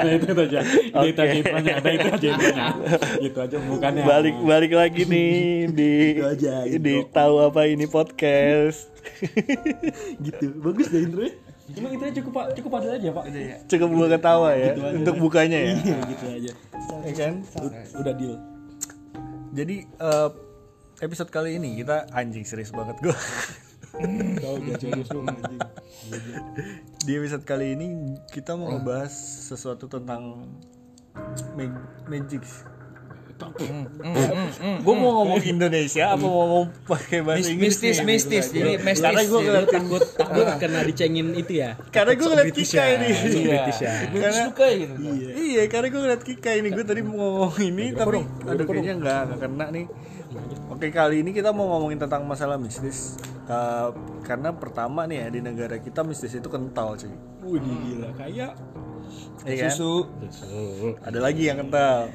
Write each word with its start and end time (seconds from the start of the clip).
nah 0.00 0.10
itu 0.10 0.26
aja 0.32 0.60
itu 1.04 1.20
aja 1.20 1.34
intronya 1.36 1.72
ada 1.80 1.90
itu 1.92 2.08
aja 2.08 2.26
intronya 2.32 2.66
itu 3.20 3.38
aja 3.40 3.56
bukannya 3.60 4.02
balik 4.04 4.36
balik 4.42 4.72
lagi 4.72 5.02
nih 5.04 5.36
di 5.72 5.92
Itu 6.16 6.26
aja, 6.26 6.54
gitu. 6.66 6.80
di 6.82 6.94
tahu 7.12 7.34
apa 7.42 7.68
ini 7.68 7.86
podcast. 7.88 8.88
Gitu. 10.18 10.56
Bagus 10.60 10.90
deh 10.90 11.02
intronya. 11.06 11.32
Emang 11.76 11.90
intronya 11.94 12.14
cukup 12.22 12.32
cukup 12.54 12.70
adil 12.80 12.90
aja 12.96 13.08
pak. 13.10 13.24
Cukup 13.70 13.88
buat 13.94 14.10
ketawa 14.14 14.50
ya 14.54 14.70
untuk 14.94 15.16
bukanya 15.18 15.58
ya. 15.58 15.72
Iya 15.76 15.96
gitu 16.10 16.24
aja. 16.26 16.52
Ya 17.06 17.12
kan? 17.14 17.32
Udah 17.98 18.14
deal. 18.14 18.36
Jadi 19.56 19.76
eh, 19.86 20.28
episode 21.02 21.30
kali 21.30 21.56
ini 21.60 21.80
kita 21.80 22.08
anjing 22.12 22.44
serius 22.44 22.72
banget 22.72 22.96
gue 23.02 23.16
kau 24.42 24.56
gak 24.60 24.78
serius 24.80 25.08
lu 25.12 25.20
anjing. 25.24 25.60
Di 27.06 27.12
episode 27.16 27.44
kali 27.48 27.72
ini 27.72 28.18
kita 28.28 28.52
mau 28.58 28.76
ngebahas 28.76 29.12
sesuatu 29.48 29.88
tentang 29.88 30.52
mag- 31.56 31.84
magic 32.06 32.44
gue 33.36 34.94
mau 34.96 35.12
ngomong 35.20 35.44
Indonesia 35.44 36.16
apa 36.16 36.24
mau 36.24 36.40
ngomong 36.40 36.66
pakai 36.88 37.20
bahasa 37.20 37.52
Inggris 37.52 37.76
mistis 37.76 38.00
mistis. 38.00 38.48
Jadi 38.48 38.80
mistis. 38.80 39.04
karena 39.04 39.22
gue 39.28 39.40
ngeliat 39.44 39.68
takut 39.68 40.02
takut 40.16 40.46
kena 40.56 40.80
dicengin 40.88 41.36
itu 41.36 41.60
ya. 41.60 41.76
Karena 41.92 42.16
gue 42.16 42.26
ngeliat 42.32 42.48
British 42.48 42.72
Kika 42.72 42.80
ya, 42.80 42.96
ini. 42.96 43.08
Langsung 43.12 43.44
British 43.44 43.80
ya. 43.84 43.92
karena 44.08 44.42
suka 44.48 44.66
gitu. 44.72 44.92
iya 45.36 45.62
karena 45.68 45.86
gue 45.92 46.00
ngeliat 46.00 46.22
Kika 46.24 46.50
ini. 46.56 46.68
Gue 46.72 46.84
tadi 46.88 47.00
mau 47.04 47.16
ngomong 47.20 47.56
ini 47.60 47.84
tapi 47.92 48.24
aduh 48.24 48.64
kayaknya 48.64 48.94
nggak 49.04 49.20
nggak 49.28 49.38
kena 49.44 49.66
nih. 49.68 49.86
Oke 50.72 50.88
kali 50.88 51.20
ini 51.20 51.30
kita 51.36 51.52
mau 51.52 51.76
ngomongin 51.76 52.00
tentang 52.00 52.24
masalah 52.24 52.56
mistis 52.56 53.20
Eh, 53.46 53.88
karena 54.26 54.50
pertama 54.50 55.06
nih 55.06 55.22
ya 55.22 55.28
di 55.30 55.40
negara 55.40 55.78
kita 55.78 56.02
mistis 56.02 56.34
itu 56.34 56.46
kental 56.46 56.98
cuy. 56.98 57.14
Wih 57.46 57.62
gila. 57.62 58.10
Kayak 58.18 58.58
Iya 59.46 59.70
kan? 59.70 59.70
susu. 59.70 59.94
Ada 60.98 61.18
lagi 61.22 61.46
yang 61.46 61.62
kental. 61.62 62.10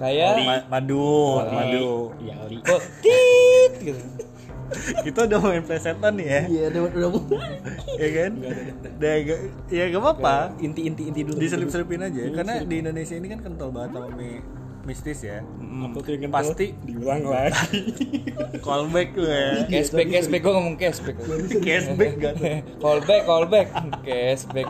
Kayak 0.00 0.40
Ma- 0.40 0.66
madu 0.72 1.36
madu. 1.44 2.16
Ya 2.18 2.40
Ali 2.40 2.64
kok 2.64 2.80
tit 3.04 3.72
gitu. 3.82 4.00
Kita 5.04 5.26
udah 5.26 5.38
main 5.42 5.60
plesetan 5.60 6.14
nih 6.16 6.26
ya. 6.26 6.40
Iya 6.48 6.62
udah 6.70 6.80
udah 6.88 7.08
mulai 7.10 7.54
ya 7.98 8.08
kan? 8.16 8.32
Udah 8.96 9.14
ya 9.68 9.84
gak 9.90 10.00
apa-apa. 10.00 10.36
Inti 10.56 10.80
inti 10.88 11.02
inti 11.10 11.20
dulu. 11.20 11.36
Diselip-selipin 11.36 12.00
aja 12.00 12.20
karena 12.32 12.54
di 12.64 12.74
Indonesia 12.78 13.14
ini 13.18 13.28
kan 13.28 13.40
kental 13.42 13.68
banget 13.68 14.00
sama 14.00 14.08
mi- 14.16 14.40
mistis 14.84 15.20
ya. 15.22 15.44
Apa 15.44 15.96
tuh 16.00 16.10
yang 16.16 16.22
kental? 16.28 16.36
pasti. 16.40 16.66
diulang 16.84 17.22
lagi. 17.28 17.80
Callback 18.64 19.08
lu 19.16 19.28
ya. 19.28 19.64
Cashback 19.68 20.08
cashback 20.08 20.40
gue 20.40 20.52
ngomong 20.52 20.76
cashback. 20.76 21.16
Cashback 21.66 22.12
gak 22.16 22.32
tuh? 22.36 22.46
Callback 22.82 23.22
callback. 23.28 23.68
Cashback. 24.02 24.68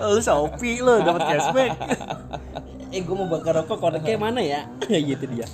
Lu 0.00 0.18
Shopee 0.18 0.80
lu 0.80 0.92
dapat 1.04 1.22
cashback. 1.28 1.72
Eh 2.88 3.00
gue 3.04 3.14
mau 3.14 3.28
bakar 3.28 3.60
rokok 3.60 3.78
kodenya 3.78 4.16
mana 4.16 4.40
ya? 4.40 4.64
Ya 4.88 4.98
gitu 4.98 5.24
dia. 5.28 5.46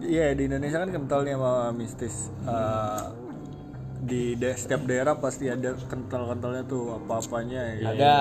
Iya 0.00 0.32
di 0.32 0.48
Indonesia 0.48 0.78
kan 0.80 0.90
kental 0.94 1.26
nih 1.26 1.34
sama 1.36 1.74
mistis. 1.74 2.30
Eh, 2.46 3.02
di 3.98 4.38
da- 4.38 4.54
setiap 4.54 4.86
daerah 4.86 5.18
pasti 5.18 5.50
ada 5.50 5.74
kental-kentalnya 5.74 6.64
tuh 6.64 6.96
apa-apanya 7.02 7.76
ya. 7.76 7.88
ada 7.92 8.14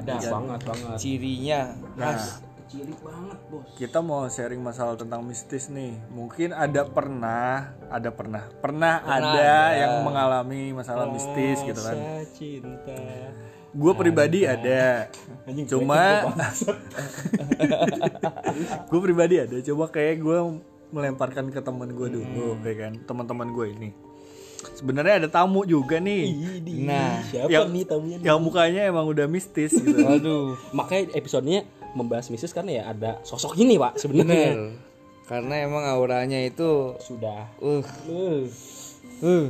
ada. 0.00 0.14
Banget 0.30 0.60
banget. 0.62 0.96
Cirinya. 1.02 1.60
Nah, 1.98 2.16
cilik 2.74 3.00
banget 3.06 3.38
bos 3.54 3.68
kita 3.78 3.98
mau 4.02 4.26
sharing 4.26 4.58
masalah 4.58 4.98
tentang 4.98 5.22
mistis 5.22 5.70
nih. 5.70 5.94
Mungkin 6.10 6.50
ada 6.50 6.82
pernah, 6.82 7.70
ada 7.86 8.10
pernah, 8.10 8.42
pernah, 8.58 8.98
ada, 9.06 9.30
ada. 9.30 9.78
yang 9.78 9.92
mengalami 10.02 10.74
masalah 10.74 11.06
mistis 11.06 11.62
gitu 11.62 11.78
kan. 11.78 11.94
Rasa 11.94 12.26
cinta 12.34 12.98
Gue 13.74 13.90
pribadi 13.98 14.46
ada, 14.46 15.10
Anjing, 15.50 15.66
cuma 15.66 16.30
gue 18.90 19.00
pribadi 19.02 19.42
ada. 19.42 19.58
Coba 19.66 19.90
kayak 19.90 20.22
gue 20.22 20.38
melemparkan 20.94 21.50
ke 21.50 21.58
temen 21.58 21.90
gue 21.90 22.06
dulu, 22.06 22.54
kayak 22.62 22.78
kan, 22.78 22.92
teman-teman 23.02 23.50
gue 23.50 23.66
ini. 23.74 23.90
Sebenarnya 24.78 25.26
ada 25.26 25.28
tamu 25.28 25.66
juga 25.66 25.98
nih, 25.98 26.30
nah 26.86 27.20
siapa 27.26 27.50
yang, 27.50 27.68
nih 27.68 27.84
tamunya 27.84 28.16
yang 28.22 28.38
mukanya 28.40 28.88
emang 28.88 29.10
udah 29.10 29.28
mistis 29.28 29.76
gitu. 29.76 30.00
waduh 30.06 30.56
makanya 30.72 31.12
episodenya 31.12 31.68
membahas 31.94 32.28
mistis 32.28 32.50
karena 32.50 32.82
ya 32.82 32.84
ada 32.90 33.10
sosok 33.22 33.56
ini 33.58 33.78
pak 33.78 33.96
sebenarnya. 33.96 34.74
Karena 35.24 35.54
emang 35.64 35.88
auranya 35.88 36.36
itu 36.44 37.00
sudah. 37.00 37.48
Uh. 37.56 37.80
Uh, 38.04 38.44
uh. 39.24 39.46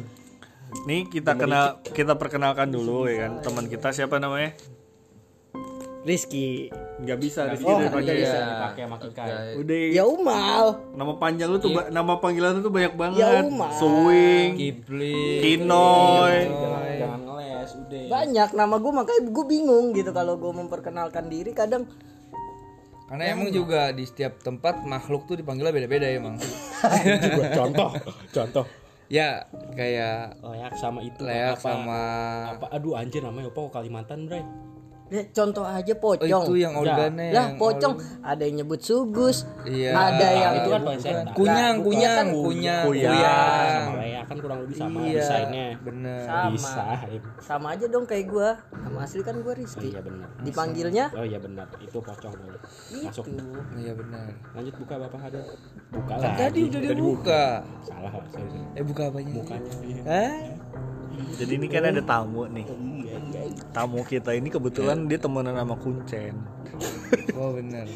Nih 0.86 1.10
kita 1.10 1.34
kenal, 1.34 1.82
kita 1.82 2.14
perkenalkan 2.14 2.70
dulu 2.70 3.10
ya 3.10 3.26
kan, 3.26 3.42
teman 3.42 3.66
kita 3.66 3.90
siapa 3.90 4.22
namanya? 4.22 4.54
Rizky. 6.04 6.68
Nggak 7.00 7.18
bisa, 7.18 7.48
Rizky 7.48 7.64
oh 7.66 7.80
udah 7.80 7.88
iya 7.88 7.96
pakai 7.96 8.14
bisa 8.20 8.36
ya. 8.38 8.46
dipakai 8.46 8.82
sama 8.84 8.96
Kika 9.00 9.22
ya. 9.24 9.38
Udah. 9.56 9.78
Ya 9.88 10.04
Umal. 10.04 10.64
Nama 10.94 11.12
panjang 11.16 11.48
lu 11.48 11.58
tuh 11.58 11.70
ba- 11.72 11.88
nama 11.90 12.12
panggilan 12.20 12.50
lu 12.54 12.60
tuh 12.60 12.74
banyak 12.74 12.94
banget. 12.94 13.24
Ya, 13.24 13.40
Uma. 13.40 13.68
Swing, 13.72 14.50
kibli 14.60 15.40
Kinoy. 15.42 16.34
jangan 16.44 16.82
jangan 17.00 17.20
ngeles 17.24 17.70
udah. 17.80 18.04
Banyak 18.12 18.48
nama 18.52 18.74
gue 18.76 18.92
makanya 18.92 19.20
gue 19.26 19.44
bingung 19.48 19.86
gitu 19.96 20.10
kalau 20.12 20.36
gue 20.36 20.52
memperkenalkan 20.52 21.24
diri. 21.32 21.50
Kadang 21.56 21.88
karena 23.04 23.24
emang 23.36 23.52
juga 23.52 23.92
di 23.92 24.08
setiap 24.08 24.40
tempat 24.40 24.80
makhluk 24.88 25.28
tuh 25.28 25.36
dipanggilnya 25.36 25.76
beda-beda 25.76 26.08
ya 26.08 26.16
emang 26.18 26.40
Coba 26.40 27.44
contoh 27.52 27.88
contoh. 28.32 28.64
Ya 29.12 29.44
kayak 29.76 30.40
layak 30.40 30.74
sama 30.80 31.04
itu 31.04 31.20
leak 31.20 31.60
apa, 31.60 31.60
sama 31.60 32.00
apa 32.56 32.66
aduh 32.72 32.96
anjir 32.96 33.20
namanya 33.20 33.52
apa 33.52 33.60
Kalimantan 33.68 34.24
bre 34.24 34.40
ya, 34.40 34.44
contoh 35.12 35.64
aja 35.68 35.92
oh, 35.92 36.00
pocong 36.00 36.44
itu 36.48 36.54
yang 36.64 36.74
organnya 36.80 37.28
lah 37.28 37.52
yang 37.52 37.60
pocong 37.60 37.94
ada 38.24 38.42
yang 38.48 38.64
nyebut 38.64 38.80
sugus 38.80 39.44
Iya. 39.68 39.92
ada 39.92 40.28
yang 40.32 40.52
itu 40.64 40.68
kan 40.72 40.80
plesetan 40.80 41.26
kunyang 41.36 41.74
kunyang 41.84 42.26
kunyang. 42.32 43.82
Sama 43.84 44.00
layak 44.00 44.24
kan 44.24 44.36
kurang 44.40 44.58
lebih 44.64 44.74
sama 44.80 44.98
iya 45.04 45.20
desainnya. 45.20 45.66
bener. 45.84 46.20
Sama. 46.24 46.52
Desain. 46.56 47.20
Sama 47.36 47.66
aja 47.76 47.86
dong 47.92 48.04
kayak 48.08 48.26
gue 48.32 48.48
nama 48.56 48.98
asli 49.04 49.20
kan 49.20 49.36
gue 49.44 49.54
Rizky. 49.54 49.88
Iya 49.92 50.00
benar 50.00 50.28
dipanggilnya? 50.40 51.04
Oh 51.12 51.24
iya 51.26 51.38
benar 51.38 51.66
itu 51.84 51.98
pocong 52.00 52.32
boleh 52.32 52.60
masuk. 53.04 53.24
Iya 53.76 53.92
bener. 53.92 54.26
Lanjut 54.56 54.74
buka 54.80 54.94
bapak 55.04 55.20
ada 55.28 55.40
buka 55.92 56.14
kan 56.16 56.24
lah. 56.24 56.36
tadi 56.40 56.60
udah 56.66 56.80
dibuka. 56.80 57.44
salah 57.84 58.10
sorry, 58.10 58.48
sorry. 58.48 58.60
eh 58.80 58.84
buka 58.84 59.02
apanya? 59.12 59.32
Mukanya 59.36 59.72
iya. 59.84 60.02
Hah? 60.08 60.34
Jadi 61.34 61.52
ini 61.58 61.66
kan 61.70 61.82
ada 61.86 62.02
tamu 62.02 62.46
nih. 62.50 62.66
Tamu 63.74 64.02
kita 64.06 64.34
ini 64.34 64.48
kebetulan 64.50 65.06
dia 65.06 65.18
temenan 65.18 65.54
sama 65.56 65.76
Kuncen. 65.78 66.34
oh 67.38 67.54
bener 67.54 67.86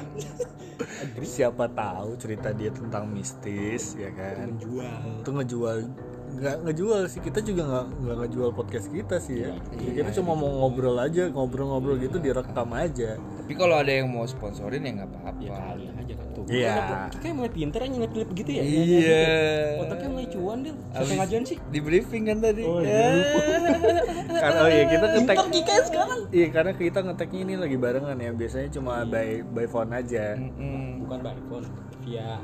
Siapa 1.23 1.67
tahu 1.71 2.15
cerita 2.19 2.55
dia 2.55 2.71
tentang 2.71 3.11
mistis 3.11 3.99
ya 3.99 4.11
kan. 4.15 4.55
jual 4.59 5.23
Itu 5.23 5.31
ngejual 5.35 5.79
nggak 6.37 6.57
ngejual 6.65 7.01
sih. 7.09 7.21
Kita 7.21 7.41
juga 7.41 7.63
nggak 7.65 7.85
nggak 8.05 8.17
ngejual 8.25 8.51
podcast 8.53 8.87
kita 8.89 9.17
sih 9.19 9.49
ya. 9.49 9.57
Ya, 9.81 9.91
kita 10.05 10.11
cuma 10.21 10.37
mau 10.37 10.51
ngobrol 10.65 11.01
aja 11.01 11.33
ngobrol-ngobrol 11.33 11.97
gitu 11.99 12.21
direkam 12.21 12.69
aja. 12.77 13.17
tapi 13.19 13.57
kalau 13.57 13.81
ada 13.81 13.89
yang 13.89 14.13
mau 14.13 14.29
sponsorin 14.29 14.85
ya 14.85 14.93
nggak 14.93 15.09
apa-apa. 15.09 15.41
Ya 15.41 15.51
kali 15.57 15.85
aja 15.89 16.13
kan 16.21 16.27
tuh. 16.37 16.43
Iya. 16.53 16.75
kayak 17.17 17.33
mulai 17.33 17.53
pinter 17.53 17.81
aja 17.81 17.93
ngeliat 17.97 18.29
begitu 18.29 18.51
ya? 18.53 18.63
Iya. 18.63 19.25
Otaknya 19.81 20.09
mulai 20.13 20.29
cuan 20.29 20.59
deh 20.61 20.75
siapa 20.93 21.13
ngajuan 21.17 21.45
sih? 21.49 21.57
di 21.73 21.79
briefing 21.81 22.25
kan 22.29 22.39
tadi. 22.45 22.63
Oh, 22.69 22.85
Ya. 22.85 23.09
Karena 24.45 24.61
oh 24.61 24.69
iya 24.69 24.85
kita 24.85 25.07
ngetek 25.17 25.37
Kika 25.49 25.75
sekarang. 25.89 26.21
Iya 26.29 26.47
karena 26.53 26.73
kita 26.77 26.99
ngeteknya 27.01 27.41
ini 27.41 27.55
lagi 27.57 27.77
barengan 27.81 28.17
ya. 28.21 28.31
Biasanya 28.37 28.69
cuma 28.69 28.93
by 29.09 29.41
by 29.49 29.65
phone 29.65 29.91
aja. 29.97 30.37
Mm-mm. 30.37 31.09
bukan 31.09 31.19
by 31.25 31.41
phone 31.49 31.67
via 32.05 32.37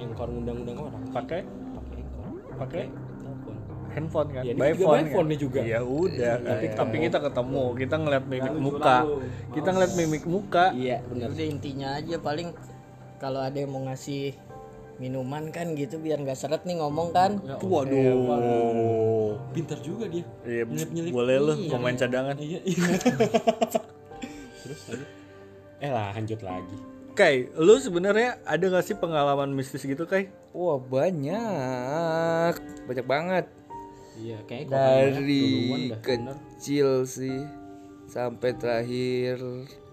engkor 0.00 0.32
ngundang-undang 0.32 0.78
orang. 0.80 1.02
Pakai 1.12 1.44
pakai 2.60 2.84
handphone 3.90 4.28
kan? 4.30 4.42
Ya, 4.44 4.54
by 4.54 4.70
juga 4.70 4.78
phone 4.78 4.92
by 4.92 5.02
kan? 5.02 5.10
phone 5.10 5.28
nih 5.28 5.38
juga. 5.40 5.60
ya 5.64 5.80
udah. 5.80 6.34
Tapi 6.38 6.66
tapi 6.70 6.96
kita 7.02 7.18
ketemu 7.18 7.64
kita 7.74 7.94
ngeliat 7.96 8.24
mimik 8.24 8.54
muka. 8.56 8.96
kita 9.50 9.68
ngeliat 9.68 9.92
mimik 9.96 10.24
muka. 10.24 10.64
Iya 10.70 10.96
benar 11.02 11.28
udah 11.30 11.46
intinya 11.48 11.88
aja 11.96 12.16
paling 12.18 12.48
kalau 13.16 13.40
ada 13.40 13.56
yang 13.56 13.68
mau 13.68 13.82
ngasih 13.82 14.32
minuman 14.96 15.48
kan 15.48 15.72
gitu 15.74 15.96
biar 15.96 16.20
nggak 16.20 16.36
seret 16.36 16.62
nih 16.62 16.76
ngomong 16.76 17.10
kan. 17.10 17.40
Waduh. 17.58 19.40
pintar 19.50 19.80
juga 19.80 20.06
dia. 20.06 20.22
Iya 20.44 20.62
Nyelip-nyelip. 20.68 21.10
boleh 21.10 21.36
lu 21.40 21.52
Iya. 21.56 21.70
pemain 21.72 21.96
cadangan. 21.96 22.36
Iya 22.38 22.60
iya. 22.62 22.84
Terus. 24.62 24.80
Eh 25.80 25.88
lah 25.88 26.12
lanjut 26.12 26.40
lagi 26.40 26.76
Kai, 27.12 27.50
lu 27.58 27.76
sebenarnya 27.76 28.38
ada 28.46 28.64
gak 28.70 28.86
sih 28.86 28.96
pengalaman 28.96 29.50
mistis 29.52 29.82
gitu 29.84 30.06
Kai? 30.06 30.30
wah 30.50 30.78
banyak. 30.82 32.54
Banyak 32.86 33.06
banget. 33.06 33.46
Iya 34.20 34.38
kayak 34.44 34.68
dari 34.68 35.88
dah 35.94 36.00
bener. 36.02 36.36
kecil 36.58 37.06
sih 37.06 37.40
sampai 38.10 38.52
terakhir. 38.58 39.38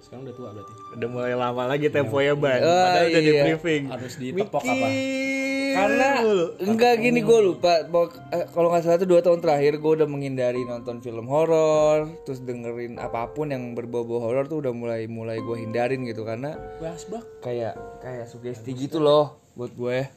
Sekarang 0.02 0.25
udah 0.28 0.36
tua 0.36 0.50
berarti. 0.52 0.74
Udah 0.98 1.08
mulai 1.08 1.34
lama 1.38 1.64
lagi 1.69 1.88
temponya 1.94 2.34
ban. 2.34 2.60
Oh, 2.60 2.68
Padahal 2.68 3.08
udah 3.14 3.22
di 3.22 3.31
iya. 3.31 3.44
briefing. 3.46 3.84
Harus 3.88 4.14
ditepok 4.18 4.64
apa? 4.66 4.88
Mikir 4.90 5.56
karena 5.77 6.09
enggak 6.57 6.94
gini 7.00 7.19
gue 7.21 7.39
lupa. 7.53 7.85
Eh, 8.33 8.45
kalau 8.51 8.74
nggak 8.74 8.83
salah 8.83 8.97
tuh 8.97 9.09
dua 9.09 9.21
tahun 9.21 9.39
terakhir 9.45 9.77
gue 9.77 9.91
udah 10.01 10.07
menghindari 10.09 10.65
nonton 10.65 11.00
film 11.00 11.29
horor 11.29 12.09
terus 12.25 12.41
dengerin 12.41 12.97
apa 12.97 13.29
pun 13.31 13.53
yang 13.53 13.77
berbau-bau 13.77 14.19
horor 14.19 14.50
tuh 14.50 14.65
udah 14.65 14.74
mulai 14.74 15.06
mulai 15.06 15.38
gue 15.38 15.57
hindarin 15.62 16.03
gitu. 16.09 16.25
Karena 16.25 16.57
bak. 16.81 17.24
kayak 17.45 17.77
kayak 18.01 18.25
sugesti 18.25 18.74
gitu 18.74 18.97
loh 18.97 19.38
buat 19.53 19.71
gue. 19.77 20.09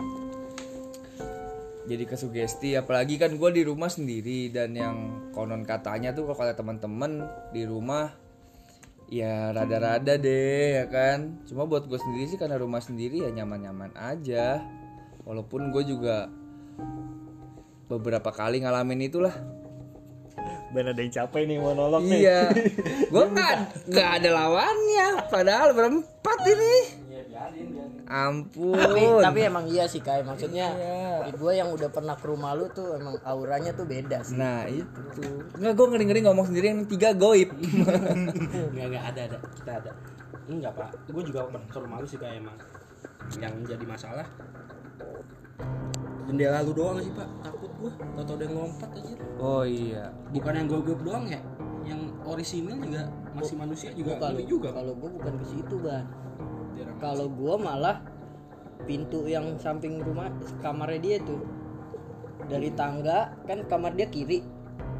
Jadi 1.90 2.04
ke 2.06 2.14
sugesti 2.14 2.78
apalagi 2.78 3.18
kan 3.18 3.34
gue 3.36 3.50
di 3.52 3.62
rumah 3.66 3.92
sendiri. 3.92 4.48
Dan 4.48 4.72
yang 4.72 4.96
konon 5.36 5.68
katanya 5.68 6.16
tuh 6.16 6.24
kalau 6.30 6.38
kata 6.40 6.54
teman-teman 6.56 7.28
di 7.52 7.68
rumah 7.68 8.14
ya 9.10 9.50
rada-rada 9.50 10.16
deh 10.16 10.80
ya 10.80 10.84
kan? 10.88 11.44
Cuma 11.44 11.66
buat 11.66 11.84
gue 11.90 11.98
sendiri 11.98 12.30
sih 12.30 12.38
karena 12.38 12.56
rumah 12.56 12.80
sendiri 12.80 13.26
ya 13.26 13.30
nyaman-nyaman 13.34 13.90
aja 13.98 14.62
walaupun 15.30 15.70
gue 15.70 15.94
juga 15.94 16.26
beberapa 17.86 18.34
kali 18.34 18.66
ngalamin 18.66 19.06
itulah. 19.06 19.34
Ben 20.74 20.90
ada 20.90 20.98
yang 20.98 21.10
capek 21.14 21.46
nih 21.46 21.58
monolog 21.62 22.02
nih. 22.06 22.18
iya. 22.22 22.42
Gue 23.12 23.26
nggak 23.26 23.54
nggak 23.90 24.08
ada 24.22 24.28
lawannya 24.30 25.08
padahal 25.26 25.74
berempat 25.74 26.38
ini. 26.46 26.74
Ampun. 28.06 28.78
Tapi 28.78 29.02
tapi 29.18 29.38
emang 29.42 29.66
iya 29.66 29.90
sih 29.90 29.98
kayak 29.98 30.26
maksudnya 30.26 30.70
gue 31.30 31.52
yang 31.54 31.74
udah 31.74 31.90
pernah 31.90 32.14
ke 32.14 32.26
rumah 32.26 32.54
lu 32.54 32.70
tuh 32.70 32.94
emang 32.94 33.18
auranya 33.26 33.74
tuh 33.74 33.82
beda 33.82 34.22
sih. 34.22 34.38
Nah 34.38 34.66
itu. 34.70 35.02
Nggak 35.58 35.74
gue 35.74 35.86
ngeri-ngeri 35.90 36.20
ngomong 36.30 36.46
sendiri 36.54 36.70
yang 36.70 36.86
tiga 36.86 37.10
goib. 37.18 37.50
Enggak 38.70 38.86
enggak 38.94 39.04
ada 39.10 39.20
ada. 39.26 39.38
Kita 39.58 39.72
ada. 39.74 39.90
Enggak, 40.46 40.72
Pak. 40.74 40.90
Gue 41.10 41.22
juga 41.26 41.46
pernah 41.50 41.66
ke 41.66 41.78
rumah 41.78 41.98
lu 41.98 42.06
sih 42.06 42.18
kayak 42.18 42.42
emang. 42.42 42.58
Yang 43.38 43.54
jadi 43.74 43.84
masalah 43.86 44.26
jendela 46.30 46.62
lu 46.62 46.72
doang 46.72 46.96
sih, 46.98 47.10
Pak. 47.10 47.28
Takut 47.42 47.70
gua. 47.76 47.90
Tahu-tahu 48.14 48.36
ada 48.38 48.44
yang 48.46 48.54
ngompat 48.54 48.90
aja. 48.94 49.14
Oh 49.40 49.64
iya 49.64 50.04
Bukan 50.30 50.52
yang 50.54 50.66
gogob 50.66 51.00
doang 51.02 51.26
ya. 51.26 51.40
Yang 51.82 52.00
orisinil 52.22 52.76
juga 52.78 53.02
masih 53.30 53.56
manusia 53.56 53.88
juga 53.90 54.12
kalau 54.18 54.40
juga. 54.42 54.68
kalau 54.70 54.92
gue 54.92 55.10
bukan 55.10 55.32
ke 55.38 55.46
situ 55.46 55.76
ban 55.78 56.04
kalau 57.00 57.30
gue 57.30 57.54
malah 57.56 58.04
pintu 58.84 59.24
yang 59.24 59.56
samping 59.56 60.02
rumah 60.02 60.28
kamarnya 60.60 61.00
dia 61.00 61.16
tuh 61.22 61.40
dari 62.44 62.68
tangga 62.74 63.32
kan 63.46 63.64
kamar 63.64 63.96
dia 63.96 64.10
kiri 64.10 64.44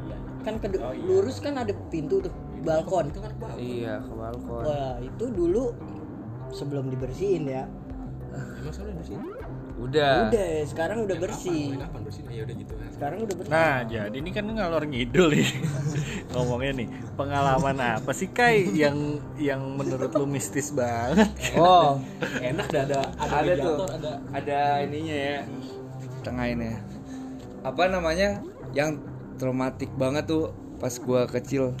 Iya. 0.01 0.17
kan 0.41 0.57
ke 0.57 0.73
lurus 1.05 1.37
kan 1.37 1.59
ada 1.59 1.69
pintu 1.93 2.23
tuh 2.23 2.33
balkon 2.63 3.13
Itu 3.13 3.21
kan 3.21 3.33
bawah. 3.37 3.57
Iya 3.59 3.93
ke 4.01 4.13
balkon 4.15 4.63
wah 4.65 4.95
itu 4.97 5.25
dulu 5.29 5.63
sebelum 6.49 6.89
dibersihin 6.89 7.45
ya 7.45 7.69
Emang 8.31 8.71
soalnya 8.73 8.95
di 8.95 9.05
sini. 9.11 9.27
Udah 9.81 10.29
udah 10.29 10.49
sekarang 10.69 10.97
udah 11.09 11.17
bersih 11.17 11.73
kapan 11.73 12.01
di 12.05 12.11
sini? 12.13 12.31
Ya 12.37 12.41
udah 12.45 12.55
gitu. 12.55 12.73
sekarang 12.93 13.17
udah 13.25 13.35
bersih 13.35 13.49
Nah, 13.51 13.75
jadi 13.89 14.13
ini 14.13 14.29
kan 14.29 14.45
ngalor 14.45 14.83
ngidul 14.85 15.27
nih. 15.33 15.49
Ngomongnya 16.37 16.71
nih, 16.85 16.87
pengalaman 17.17 17.77
apa 17.81 18.11
sih 18.13 18.29
Kai 18.29 18.69
yang 18.77 19.17
yang 19.41 19.59
menurut 19.73 20.13
lu 20.13 20.29
mistis 20.29 20.69
banget? 20.69 21.27
Oh 21.57 21.97
Enak 22.53 22.69
dah 22.69 22.81
ada 22.85 23.01
ada, 23.17 23.35
ada 23.41 23.53
tuh 23.57 23.75
ada 23.89 24.11
Ada 24.31 24.59
ininya 24.85 25.17
ya 25.17 25.37
Tengah 26.21 26.45
ini 26.47 26.65
ya. 26.71 26.77
Apa 27.65 27.89
namanya 27.89 28.39
Yang 28.71 29.01
traumatik 29.41 29.91
banget 29.97 30.29
tuh 30.29 30.55
Pas 30.77 30.93
gua 31.01 31.27
kecil 31.27 31.75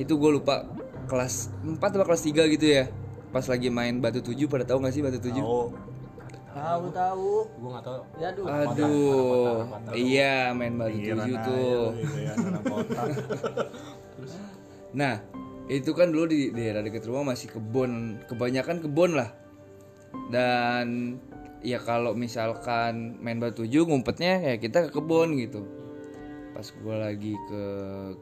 Itu 0.00 0.16
gue 0.16 0.40
lupa 0.40 0.64
Kelas 1.10 1.52
4 1.60 1.76
atau 1.76 2.06
kelas 2.08 2.24
3 2.24 2.54
gitu 2.56 2.66
ya 2.66 2.88
Pas 3.34 3.44
lagi 3.44 3.68
main 3.68 3.98
batu 4.00 4.22
tujuh 4.24 4.46
pada 4.48 4.64
tahu 4.64 4.80
gak 4.80 4.94
sih 4.94 5.02
batu 5.02 5.18
tujuh? 5.20 5.42
Oh, 5.44 5.74
tahu 6.54 6.84
tahu 6.94 7.30
gua 7.58 7.68
nggak 7.74 7.84
tahu. 7.84 8.00
ya 8.16 8.26
aduh 8.30 8.44
Aduh, 8.46 9.54
iya 9.94 10.34
main 10.54 10.74
batu 10.78 10.94
pikiran 10.96 11.26
tujuh 11.26 11.38
tuh. 11.42 11.86
lu 11.90 11.98
gitu 11.98 12.18
ya. 12.22 12.32
Nah, 14.94 15.18
itu 15.66 15.90
kan 15.90 16.14
dulu 16.14 16.30
di 16.30 16.54
daerah 16.54 16.78
dekat 16.78 17.02
rumah 17.10 17.34
masih 17.34 17.50
kebun, 17.50 18.22
kebanyakan 18.30 18.78
kebun 18.78 19.18
lah. 19.18 19.34
Dan 20.30 21.18
ya 21.66 21.82
kalau 21.82 22.14
misalkan 22.14 23.18
main 23.18 23.42
batu 23.42 23.66
tujuh 23.66 23.82
ngumpetnya 23.90 24.38
ya 24.38 24.54
kita 24.62 24.86
ke 24.86 24.90
kebun 24.94 25.34
gitu. 25.42 25.66
Pas 26.54 26.62
gue 26.62 26.94
lagi 26.94 27.34
ke 27.50 27.64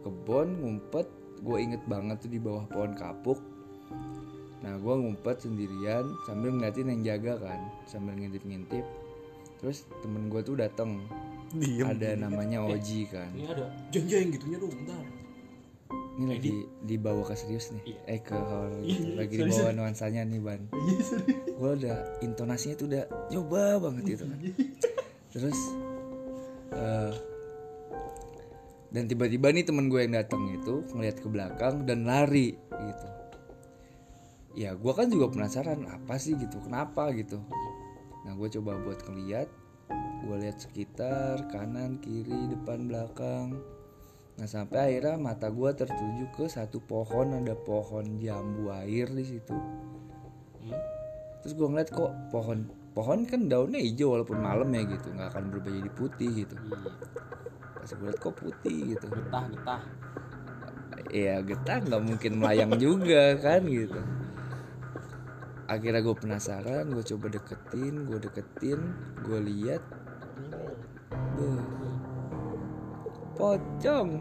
kebun 0.01 0.65
ngumpet, 0.65 1.05
gue 1.45 1.59
inget 1.61 1.85
banget 1.85 2.25
tuh 2.25 2.33
di 2.33 2.41
bawah 2.41 2.65
pohon 2.73 2.97
kapuk. 2.97 3.52
Nah, 4.63 4.79
gue 4.79 4.95
ngumpet 4.95 5.43
sendirian 5.43 6.07
sambil 6.23 6.55
ngeliatin 6.55 6.87
yang 6.87 7.03
jaga 7.03 7.51
kan, 7.51 7.61
sambil 7.91 8.15
ngintip-ngintip. 8.15 8.87
Terus 9.59 9.87
temen 10.03 10.31
gue 10.31 10.43
tuh 10.43 10.59
dateng, 10.59 11.03
Diem. 11.55 11.87
ada 11.87 12.15
namanya 12.15 12.63
Oji 12.67 13.11
kan. 13.11 13.31
Ini 13.35 13.47
ada 13.51 13.67
jeng-jeng 13.91 14.31
gitunya 14.35 14.59
dong, 14.63 14.71
bentar. 14.71 15.03
Ini 16.13 16.25
lagi 16.29 16.55
dibawa 16.85 17.25
ke 17.25 17.35
serius 17.35 17.73
nih. 17.75 17.99
Eh 18.07 18.21
ke 18.23 18.37
horor 18.37 18.75
gitu. 18.85 19.19
Lagi 19.19 19.35
dibawa 19.39 19.71
nuansanya 19.75 20.23
nih, 20.29 20.39
Ban. 20.39 20.61
Gue 21.59 21.71
udah 21.79 22.23
intonasinya 22.23 22.75
tuh 22.79 22.87
udah 22.91 23.05
nyoba 23.35 23.83
banget 23.83 24.19
gitu 24.19 24.25
kan. 24.31 24.39
Terus 25.33 25.59
eh 26.73 27.13
dan 28.93 29.09
tiba-tiba 29.09 29.49
nih 29.49 29.65
temen 29.65 29.89
gue 29.89 30.05
yang 30.05 30.21
datang 30.21 30.53
itu 30.53 30.85
ngeliat 30.93 31.17
ke 31.17 31.29
belakang 31.33 31.89
dan 31.89 32.05
lari 32.05 32.53
gitu. 32.61 33.09
Ya 34.53 34.77
gue 34.77 34.93
kan 34.93 35.09
juga 35.09 35.33
penasaran 35.33 35.89
apa 35.89 36.21
sih 36.21 36.37
gitu, 36.37 36.61
kenapa 36.61 37.09
gitu. 37.17 37.41
Nah 38.29 38.37
gue 38.37 38.49
coba 38.61 38.77
buat 38.81 39.01
ngeliat, 39.09 39.49
gue 40.25 40.37
lihat 40.41 40.61
sekitar 40.61 41.49
kanan, 41.49 41.99
kiri, 42.05 42.53
depan, 42.53 42.87
belakang. 42.87 43.57
Nah 44.41 44.49
sampai 44.49 44.97
akhirnya 44.97 45.21
mata 45.21 45.53
gua 45.53 45.77
tertuju 45.77 46.25
ke 46.33 46.49
satu 46.49 46.81
pohon 46.81 47.37
ada 47.37 47.53
pohon 47.53 48.17
jambu 48.17 48.73
air 48.73 49.07
di 49.13 49.25
situ. 49.29 49.57
Terus 51.45 51.53
gua 51.53 51.69
ngeliat 51.69 51.91
kok 51.93 52.13
pohon 52.33 52.65
pohon 52.97 53.29
kan 53.29 53.49
daunnya 53.49 53.81
hijau 53.81 54.17
walaupun 54.17 54.41
malam 54.41 54.69
ya 54.73 54.85
gitu 54.89 55.13
nggak 55.13 55.37
akan 55.37 55.53
berubah 55.53 55.71
jadi 55.73 55.91
putih 55.93 56.31
gitu. 56.45 56.57
Pas 57.77 57.91
gue 57.93 58.09
liat 58.09 58.21
kok 58.21 58.35
putih 58.37 58.97
gitu. 58.97 59.07
Getah, 59.11 59.45
getah. 59.53 59.83
Ya 61.13 61.37
getah 61.45 61.79
nggak 61.85 62.03
mungkin 62.05 62.33
melayang 62.41 62.73
juga 62.81 63.37
kan 63.37 63.65
gitu. 63.69 64.01
Akhirnya 65.73 66.05
gue 66.05 66.13
penasaran, 66.13 66.85
gue 66.93 67.01
coba 67.01 67.33
deketin, 67.33 68.05
gue 68.05 68.19
deketin, 68.21 68.81
gue 69.25 69.41
lihat, 69.41 69.81
Beuh. 71.33 71.65
pocong. 73.41 74.21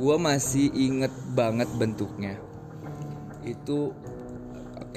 Gue 0.00 0.16
masih 0.16 0.72
inget 0.72 1.12
banget 1.36 1.68
bentuknya. 1.76 2.40
Itu 3.44 3.92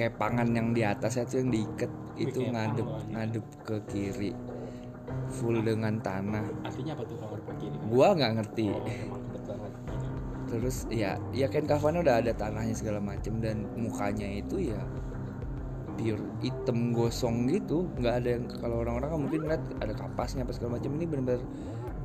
kayak 0.00 0.16
pangan 0.16 0.48
yang 0.56 0.72
di 0.72 0.80
atasnya 0.80 1.28
tuh 1.28 1.44
yang 1.44 1.50
diikat 1.52 1.92
itu 2.16 2.40
ngadep 2.48 2.88
ngadep 3.12 3.44
ke 3.68 3.76
kiri, 3.92 4.32
full 5.28 5.60
dengan 5.60 6.00
tanah. 6.00 6.48
Artinya 6.64 6.96
apa 6.96 7.04
tuh 7.04 7.16
kalau 7.20 7.36
di 7.36 7.54
kiri? 7.60 7.76
Gua 7.84 8.08
nggak 8.16 8.32
ngerti. 8.40 8.66
Banget. 8.72 9.72
Terus 10.48 10.88
ya, 10.88 11.20
ya 11.36 11.46
kan 11.52 11.68
kafannya 11.68 12.00
udah 12.00 12.24
ada 12.24 12.32
tanahnya 12.32 12.72
segala 12.72 13.04
macem 13.04 13.36
dan 13.44 13.68
mukanya 13.76 14.24
itu 14.24 14.72
ya 14.72 14.80
pure 15.98 16.22
hitam 16.40 16.94
gosong 16.94 17.50
gitu, 17.50 17.90
nggak 17.98 18.14
ada 18.22 18.28
yang 18.38 18.44
kalau 18.46 18.86
orang-orang 18.86 19.08
kan 19.10 19.18
mungkin 19.18 19.40
lihat 19.50 19.62
ada 19.82 19.92
kapasnya 19.98 20.46
apa 20.46 20.54
segala 20.54 20.78
macam 20.78 20.94
ini 20.94 21.04
benar-benar 21.10 21.42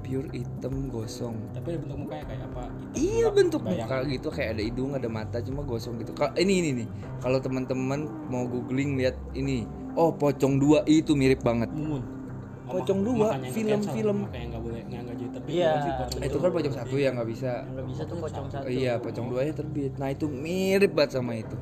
pure 0.03 0.27
hitam 0.35 0.91
gosong. 0.91 1.37
Tapi 1.55 1.77
ada 1.77 1.79
bentuk 1.79 1.97
mukanya 2.03 2.25
kayak 2.27 2.43
apa? 2.51 2.63
Hitam 2.67 2.97
Iya 2.99 3.23
gelap, 3.23 3.33
bentuk 3.39 3.61
bayang. 3.63 3.87
muka 3.87 3.97
gitu 4.11 4.27
kayak 4.33 4.49
ada 4.57 4.63
hidung, 4.65 4.91
ada 4.97 5.07
mata 5.07 5.37
cuma 5.39 5.61
gosong 5.63 5.95
gitu. 6.01 6.11
Kalau 6.11 6.33
ini 6.35 6.53
ini 6.59 6.69
nih, 6.83 6.87
kalau 7.23 7.39
teman-teman 7.39 7.99
mau 8.27 8.43
googling 8.49 8.99
lihat 8.99 9.15
ini, 9.37 9.63
oh 9.95 10.11
pocong 10.11 10.59
dua 10.59 10.83
itu 10.89 11.15
mirip 11.15 11.39
banget. 11.45 11.71
Mumun. 11.71 12.03
Oh, 12.63 12.79
Pocong 12.79 13.03
dua, 13.03 13.35
film-film. 13.51 14.23
Makanya 14.23 14.55
nggak 14.55 14.63
boleh 14.63 14.81
nggak 14.87 15.01
nggak 15.03 15.17
jadi 15.19 15.31
terbit. 15.35 15.51
Iya. 15.51 15.71
Itu 16.23 16.37
dua. 16.39 16.43
kan 16.47 16.51
pocong 16.55 16.75
satu 16.79 16.95
ya 16.95 17.09
nggak 17.11 17.27
bisa. 17.27 17.51
nggak 17.67 17.85
bisa 17.91 18.01
tuh 18.07 18.17
pocong 18.23 18.47
satu 18.47 18.67
iya 18.71 18.93
pocong 18.97 19.25
duanya 19.27 19.53
terbit. 19.55 19.93
Nah 19.99 20.09
itu 20.15 20.25
mirip 20.31 20.91
banget 20.95 21.19
sama 21.19 21.35
itu. 21.35 21.55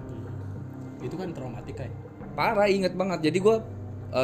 Itu 1.01 1.15
kan 1.17 1.33
traumatik 1.33 1.73
kayak. 1.81 2.10
Parah 2.35 2.67
inget 2.67 2.93
banget 2.95 3.31
jadi 3.31 3.37
gue 3.39 3.55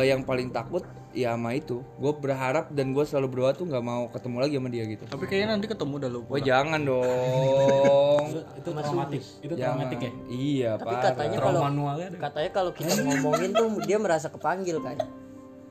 yang 0.04 0.22
paling 0.28 0.52
takut 0.52 0.84
ya 1.16 1.34
sama 1.34 1.56
itu 1.58 1.82
gue 1.98 2.14
berharap 2.14 2.70
dan 2.76 2.94
gue 2.94 3.02
selalu 3.02 3.28
berdoa 3.34 3.52
tuh 3.58 3.66
nggak 3.66 3.82
mau 3.82 4.06
ketemu 4.12 4.38
lagi 4.38 4.54
sama 4.60 4.70
dia 4.70 4.84
gitu 4.86 5.04
Tapi 5.08 5.24
kayaknya 5.26 5.48
nanti 5.58 5.66
ketemu 5.66 5.94
dah 5.98 6.10
lu. 6.14 6.22
Wah 6.30 6.42
jangan 6.44 6.80
dong 6.86 8.26
Itu, 8.30 8.40
itu 8.44 8.70
traumatik. 8.70 9.24
Itu 9.42 9.54
traumatik 9.58 10.00
ya. 10.04 10.12
iya 10.30 10.72
tapi 10.78 10.94
parah 10.94 11.04
katanya 11.10 11.38
kalau 11.42 11.62
ada. 11.66 12.18
katanya 12.30 12.50
kalau 12.54 12.72
kita 12.76 12.92
ngomongin 13.02 13.50
tuh 13.56 13.68
dia 13.88 13.98
merasa 13.98 14.28
kepanggil 14.30 14.78
kan 14.84 14.98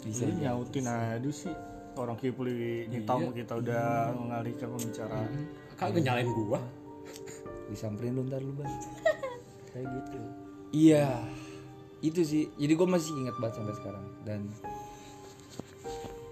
bisa 0.03 0.23
Jadi 0.27 0.33
nyautin 0.47 0.87
aja 0.87 1.31
sih. 1.31 1.55
Orang 1.97 2.21
Kipli 2.21 2.87
ini 2.87 3.09
tamu 3.09 3.33
kita 3.33 3.57
udah 3.57 4.13
mengalihkan 4.13 4.69
pembicaraan. 4.69 5.31
Kagak 5.81 6.03
nyalain 6.05 6.29
gua. 6.29 6.61
disamperin 7.67 8.15
lu 8.15 8.23
ntar 8.31 8.39
lu 8.43 8.55
bang 8.55 8.71
kayak 9.75 9.87
gitu 9.91 10.19
iya 10.71 11.19
itu 12.11 12.21
sih 12.23 12.43
jadi 12.55 12.73
gue 12.79 12.89
masih 12.89 13.13
ingat 13.19 13.37
banget 13.43 13.55
sampai 13.59 13.75
sekarang 13.75 14.05
dan 14.23 14.41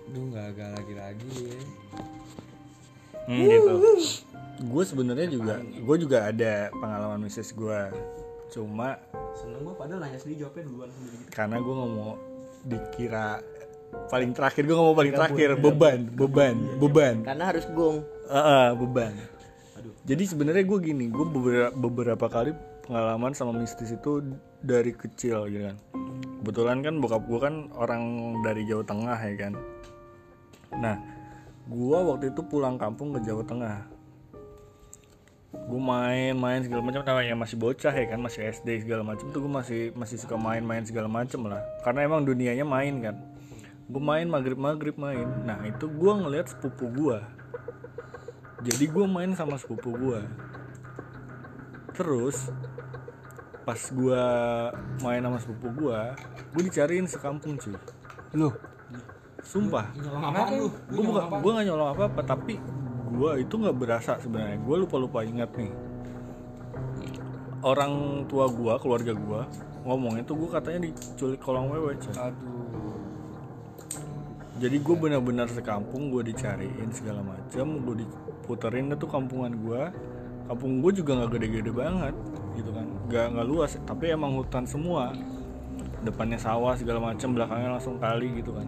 Duh 0.04 0.30
nggak 0.30 0.46
agak 0.52 0.68
lagi-lagi 0.78 1.32
ya. 1.48 1.60
Hmm, 3.24 3.40
gitu. 3.40 3.74
Gue 4.68 4.84
sebenarnya 4.84 5.26
juga, 5.32 5.58
gue 5.64 5.96
juga 5.96 6.28
ada 6.28 6.68
pengalaman 6.76 7.24
mistis 7.24 7.56
gue. 7.56 7.80
Cuma 8.52 9.00
seneng 9.34 9.66
gue 9.66 9.74
padahal 9.74 10.04
nanya 10.04 10.18
sendiri 10.20 10.46
jawabnya 10.46 10.64
duluan 10.70 10.90
sendiri 10.94 11.16
gitu 11.26 11.30
karena 11.34 11.56
gue 11.58 11.74
nggak 11.74 11.90
mau 11.90 12.14
dikira 12.62 13.28
paling 14.06 14.30
terakhir, 14.30 14.62
gue 14.62 14.74
nggak 14.78 14.88
mau 14.92 14.96
paling 14.96 15.14
terakhir. 15.16 15.48
Beban, 15.58 15.98
beban, 16.14 16.56
beban. 16.78 17.16
karena 17.26 17.44
harus 17.50 17.64
gong 17.74 18.06
Ah, 18.30 18.38
ah, 18.38 18.66
beban. 18.78 19.12
Jadi 20.04 20.24
sebenarnya 20.28 20.64
gue 20.64 20.78
gini, 20.80 21.08
gue 21.08 21.26
beberapa, 21.28 21.72
beberapa 21.72 22.26
kali 22.28 22.52
pengalaman 22.84 23.32
sama 23.32 23.56
mistis 23.56 23.96
itu 23.96 24.20
dari 24.60 24.92
kecil 24.92 25.48
gitu 25.48 25.72
kan. 25.72 25.76
Kebetulan 26.44 26.84
kan 26.84 26.94
bokap 27.00 27.24
gue 27.24 27.40
kan 27.40 27.72
orang 27.72 28.36
dari 28.44 28.68
Jawa 28.68 28.84
Tengah 28.84 29.16
ya 29.16 29.34
kan. 29.40 29.52
Nah, 30.76 30.96
gue 31.64 31.98
waktu 31.98 32.30
itu 32.30 32.44
pulang 32.44 32.76
kampung 32.76 33.16
ke 33.16 33.24
Jawa 33.24 33.42
Tengah. 33.48 33.76
Gue 35.54 35.80
main-main 35.80 36.60
segala 36.60 36.82
macam, 36.84 37.00
namanya 37.06 37.34
masih 37.38 37.56
bocah 37.56 37.94
ya 37.94 38.06
kan, 38.10 38.20
masih 38.20 38.52
SD 38.52 38.84
segala 38.84 39.06
macam 39.06 39.32
tuh 39.32 39.40
gue 39.40 39.52
masih 39.52 39.80
masih 39.96 40.20
suka 40.20 40.36
main-main 40.36 40.84
segala 40.84 41.08
macam 41.08 41.48
lah. 41.48 41.64
Karena 41.80 42.04
emang 42.04 42.28
dunianya 42.28 42.68
main 42.68 43.00
kan. 43.00 43.16
Gue 43.88 44.02
main 44.02 44.28
maghrib 44.28 44.60
maghrib 44.60 44.98
main. 45.00 45.24
Nah 45.48 45.64
itu 45.64 45.88
gue 45.88 46.12
ngeliat 46.12 46.52
sepupu 46.52 46.92
gue 46.92 47.18
jadi 48.64 48.84
gue 48.88 49.06
main 49.06 49.28
sama 49.36 49.60
sepupu 49.60 49.92
gue 49.92 50.20
terus 51.94 52.50
pas 53.64 53.80
gue 53.80 54.24
main 55.00 55.22
sama 55.24 55.38
sepupu 55.40 55.68
gue 55.72 56.00
gue 56.52 56.62
dicariin 56.68 57.08
sekampung 57.08 57.56
cuy. 57.56 57.72
Loh, 58.36 58.52
sumpah. 59.40 59.88
Nyolong 59.96 60.24
apaan 60.26 60.52
lu? 60.58 60.68
gue 60.68 61.02
bukan 61.06 61.24
gue 61.40 61.50
nggak 61.54 61.66
nyolong 61.70 61.88
apa 61.96 62.02
apa 62.12 62.20
tapi 62.26 62.54
gue 63.14 63.30
itu 63.40 63.54
nggak 63.56 63.76
berasa 63.78 64.20
sebenarnya. 64.20 64.58
Gue 64.60 64.76
lupa 64.84 64.96
lupa 65.00 65.18
ingat 65.24 65.50
nih. 65.56 65.72
Orang 67.64 68.26
tua 68.28 68.52
gue 68.52 68.74
keluarga 68.82 69.12
gue 69.16 69.40
ngomongnya 69.88 70.28
tuh 70.28 70.36
gue 70.36 70.50
katanya 70.52 70.80
diculik 70.90 71.40
kolong 71.40 71.72
wewe 71.72 71.96
cuy. 71.96 72.14
Aduh. 72.20 72.52
jadi 74.54 74.76
gue 74.78 74.96
benar-benar 74.96 75.50
sekampung 75.50 76.14
gue 76.14 76.30
dicariin 76.30 76.86
segala 76.94 77.26
macam 77.26 77.82
gue 77.82 78.06
diputerin 78.06 78.94
tuh 78.94 79.10
kampungan 79.10 79.50
gue 79.50 79.82
kampung 80.44 80.84
gue 80.84 80.92
juga 80.92 81.16
nggak 81.16 81.30
gede-gede 81.36 81.72
banget 81.72 82.14
gitu 82.54 82.70
kan. 82.70 82.86
Nggak 83.08 83.26
nggak 83.36 83.46
luas 83.48 83.70
tapi 83.88 84.04
emang 84.12 84.36
hutan 84.36 84.64
semua. 84.68 85.12
Depannya 86.04 86.36
sawah 86.36 86.76
segala 86.76 87.00
macam 87.00 87.32
belakangnya 87.32 87.70
langsung 87.80 87.96
kali 87.96 88.28
gitu 88.40 88.52
kan. 88.52 88.66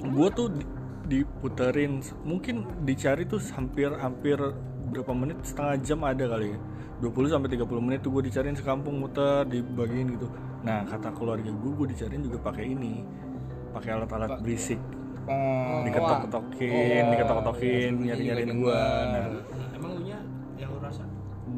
Gue 0.00 0.28
tuh 0.32 0.48
di- 0.48 0.68
diputerin 1.10 2.00
mungkin 2.24 2.64
dicari 2.88 3.28
tuh 3.28 3.42
hampir 3.52 3.92
hampir 4.00 4.40
berapa 4.90 5.12
menit 5.12 5.38
setengah 5.44 5.76
jam 5.84 6.00
ada 6.02 6.24
kali 6.24 6.56
ya. 6.56 6.58
20 7.00 7.32
sampai 7.32 7.48
30 7.56 7.80
menit 7.80 8.00
tuh 8.04 8.12
gue 8.12 8.28
dicariin 8.28 8.56
sekampung 8.56 9.00
muter 9.00 9.44
dibagiin 9.48 10.16
gitu. 10.16 10.28
Nah 10.64 10.84
kata 10.88 11.12
keluarga 11.12 11.48
gue 11.48 11.72
gue 11.76 11.86
dicariin 11.92 12.24
juga 12.24 12.40
pakai 12.40 12.72
ini 12.72 13.04
pakai 13.70 13.90
alat-alat 13.96 14.42
berisik 14.42 14.80
Oh, 15.28 15.84
diketok-ketokin 15.84 17.02
diketok-ketokin 17.12 17.92
nyari-nyariin 18.00 18.52
gue 18.56 18.80
nah 18.80 19.20
Nah, 19.28 19.68
emang 19.76 19.90
lu 19.96 20.00
nya 20.04 20.18
yang 20.56 20.70
lu 20.72 20.80
rasa? 20.80 21.04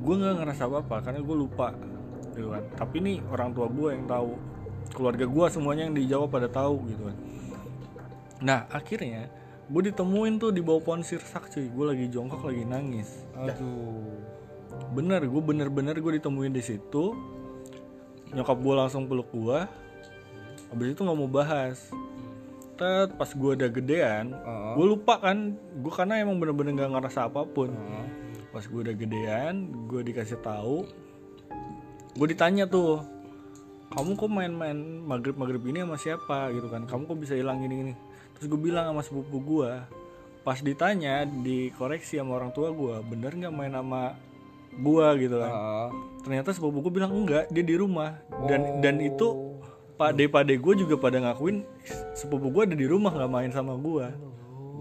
Gue 0.03 0.15
nggak 0.19 0.35
ngerasa 0.43 0.63
apa 0.67 0.77
apa 0.83 0.97
karena 1.07 1.21
gue 1.23 1.37
lupa 1.37 1.69
gitu 2.33 2.49
kan. 2.51 2.65
Tapi 2.75 2.97
nih 3.05 3.19
orang 3.29 3.51
tua 3.53 3.67
gue 3.69 3.89
yang 3.93 4.05
tahu. 4.09 4.33
Keluarga 4.93 5.25
gue 5.25 5.45
semuanya 5.49 5.83
yang 5.89 5.95
dijawab 5.97 6.29
pada 6.29 6.49
tahu 6.51 6.91
gitu 6.91 7.03
kan. 7.07 7.17
Nah 8.43 8.61
akhirnya 8.69 9.31
gue 9.71 9.83
ditemuin 9.89 10.43
tuh 10.43 10.51
di 10.51 10.61
bawah 10.61 10.83
pohon 10.83 11.07
sirsak 11.07 11.49
cuy. 11.53 11.71
Gue 11.71 11.85
lagi 11.95 12.05
jongkok 12.11 12.43
lagi 12.49 12.65
nangis. 12.67 13.25
Aduh. 13.39 14.21
bener 14.93 15.25
gue 15.25 15.43
bener-bener 15.45 15.97
gue 16.01 16.13
ditemuin 16.19 16.53
di 16.53 16.63
situ. 16.65 17.15
Nyokap 18.33 18.59
gue 18.59 18.75
langsung 18.75 19.05
peluk 19.07 19.29
gue 19.33 19.61
abis 20.73 20.97
itu 20.97 21.01
nggak 21.05 21.19
mau 21.21 21.29
bahas 21.29 21.93
Tet, 22.83 23.15
pas 23.15 23.31
gue 23.31 23.51
udah 23.55 23.71
gedean 23.71 24.35
Oh. 24.43 24.75
gue 24.75 24.87
lupa 24.99 25.23
kan 25.23 25.55
gue 25.55 25.93
karena 25.95 26.19
emang 26.19 26.43
bener-bener 26.43 26.75
nggak 26.75 26.99
ngerasa 26.99 27.31
apa 27.31 27.47
pun. 27.47 27.71
Oh. 27.71 28.07
pas 28.51 28.67
gue 28.67 28.81
udah 28.83 28.95
gedean 28.99 29.71
gue 29.87 30.03
dikasih 30.03 30.43
tahu 30.43 30.83
gue 32.19 32.27
ditanya 32.27 32.67
tuh 32.67 33.07
kamu 33.95 34.19
kok 34.19 34.31
main-main 34.33 34.79
maghrib 35.05 35.37
maghrib 35.37 35.61
ini 35.69 35.85
sama 35.85 36.01
siapa? 36.01 36.49
Gitu 36.49 36.65
kan. 36.73 36.89
Kamu 36.89 37.05
kok 37.13 37.21
bisa 37.21 37.37
hilang 37.37 37.63
gini 37.63 37.75
gini 37.87 37.95
terus 38.35 38.51
gue 38.51 38.59
bilang 38.59 38.91
sama 38.91 39.07
sepupu 39.07 39.39
gue 39.39 39.71
pas 40.43 40.59
ditanya 40.59 41.23
dikoreksi 41.23 42.19
sama 42.19 42.43
orang 42.43 42.51
tua 42.51 42.75
gue 42.75 42.99
bener 43.07 43.31
nggak 43.31 43.55
main 43.55 43.71
sama 43.71 44.19
gue 44.75 45.07
gitu 45.23 45.37
kan. 45.39 45.53
Oh. 45.55 45.91
ternyata 46.27 46.51
sepupu 46.51 46.83
gue 46.83 46.99
bilang 46.99 47.15
enggak 47.15 47.47
dia 47.55 47.63
di 47.63 47.79
rumah. 47.79 48.19
Dan 48.51 48.83
dan 48.83 48.99
itu 48.99 49.52
pade 50.03 50.25
pade 50.27 50.55
gue 50.59 50.75
juga 50.75 50.95
pada 50.99 51.23
ngakuin 51.23 51.63
sepupu 52.13 52.51
gue 52.51 52.63
ada 52.67 52.77
di 52.77 52.87
rumah 52.91 53.15
nggak 53.15 53.31
main 53.31 53.51
sama 53.51 53.79
gue 53.79 54.07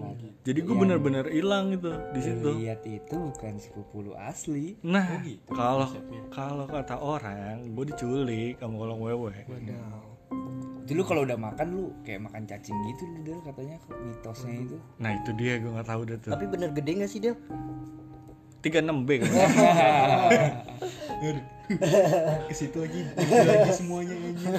Nah, 0.02 0.18
jadi 0.42 0.66
gue 0.66 0.74
bener-bener 0.74 1.30
hilang 1.30 1.78
gitu 1.78 1.94
di 2.10 2.22
situ 2.26 2.50
lihat 2.58 2.82
itu 2.90 3.14
bukan 3.14 3.54
sepupu 3.62 4.02
lu 4.02 4.18
asli. 4.18 4.74
Nah, 4.82 5.22
kalau 5.46 5.86
kalau 6.34 6.66
kata 6.66 6.98
orang, 6.98 7.70
gue 7.70 7.94
diculik 7.94 8.58
sama 8.58 8.82
kolong 8.82 8.98
wewe. 8.98 9.30
Itu 10.82 10.98
lu 10.98 11.06
kalau 11.06 11.22
udah 11.22 11.38
makan 11.38 11.68
lu 11.70 11.84
kayak 12.02 12.26
makan 12.26 12.50
cacing 12.50 12.74
gitu 12.90 13.04
lu 13.14 13.20
Del 13.22 13.40
katanya 13.46 13.78
mitosnya 14.02 14.56
itu. 14.66 14.78
Nah 14.98 15.12
itu 15.22 15.30
dia 15.38 15.62
gue 15.62 15.70
nggak 15.70 15.86
tahu 15.86 16.02
deh 16.10 16.18
tuh. 16.18 16.32
tapi 16.34 16.46
bener 16.50 16.70
gede 16.74 16.92
gak 17.06 17.12
sih 17.14 17.20
Del? 17.22 17.38
36 18.66 19.06
B 19.06 19.10
kan. 19.22 19.30
ke 22.48 22.54
situ 22.54 22.78
lagi 22.78 23.02
lagi 23.14 23.72
semuanya 23.72 24.16
aja 24.16 24.50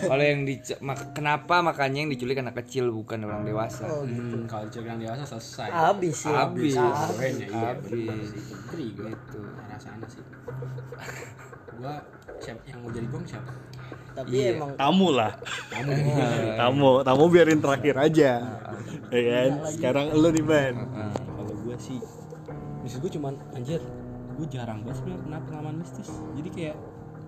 Kalau 0.00 0.22
yang 0.22 0.40
di 0.42 0.54
kenapa 1.12 1.60
makanya 1.60 1.98
yang 2.00 2.10
diculik 2.10 2.38
anak 2.38 2.58
kecil 2.58 2.90
bukan 2.90 3.22
orang 3.22 3.42
dewasa? 3.42 3.84
hmm, 3.86 4.46
kalau 4.46 4.66
cewek 4.66 4.88
yang 4.88 5.00
dewasa 5.00 5.24
selesai 5.26 5.68
Habis 5.68 6.18
ya. 6.22 6.32
Habis. 6.38 6.74
Iya, 6.74 6.88
Habis. 7.50 8.30
ngeri 8.68 8.86
gue 8.92 9.08
Itu. 9.08 9.40
arah 9.58 9.78
sana 9.78 10.06
sih 10.06 10.22
gua 11.74 11.94
siapa 12.38 12.58
yang 12.64 12.78
mau 12.80 12.90
jadi 12.90 13.06
gong 13.06 13.24
siapa 13.24 13.50
Tapi 14.12 14.28
Iya. 14.32 14.50
emang 14.52 14.70
Tamu 14.74 15.08
lah. 15.12 15.32
kamu 15.68 15.94
Tamu, 16.60 16.90
tamu 17.02 17.24
biarin 17.28 17.60
terakhir 17.60 17.94
aja. 17.96 18.30
Ya 19.08 19.20
kan? 19.24 19.50
Sekarang 19.68 20.06
lu 20.12 20.28
nih 20.28 20.42
ban. 20.42 20.74
kalau 21.28 21.54
gue 21.56 21.76
sih 21.78 21.98
mistis 22.80 22.98
gue 22.98 23.10
cuman 23.12 23.34
anjir 23.52 23.78
gue 24.38 24.46
jarang 24.48 24.78
banget 24.80 24.96
sebenarnya 24.96 25.20
pernah 25.20 25.40
pengalaman 25.42 25.76
mistis 25.78 26.08
jadi 26.32 26.48
kayak 26.48 26.76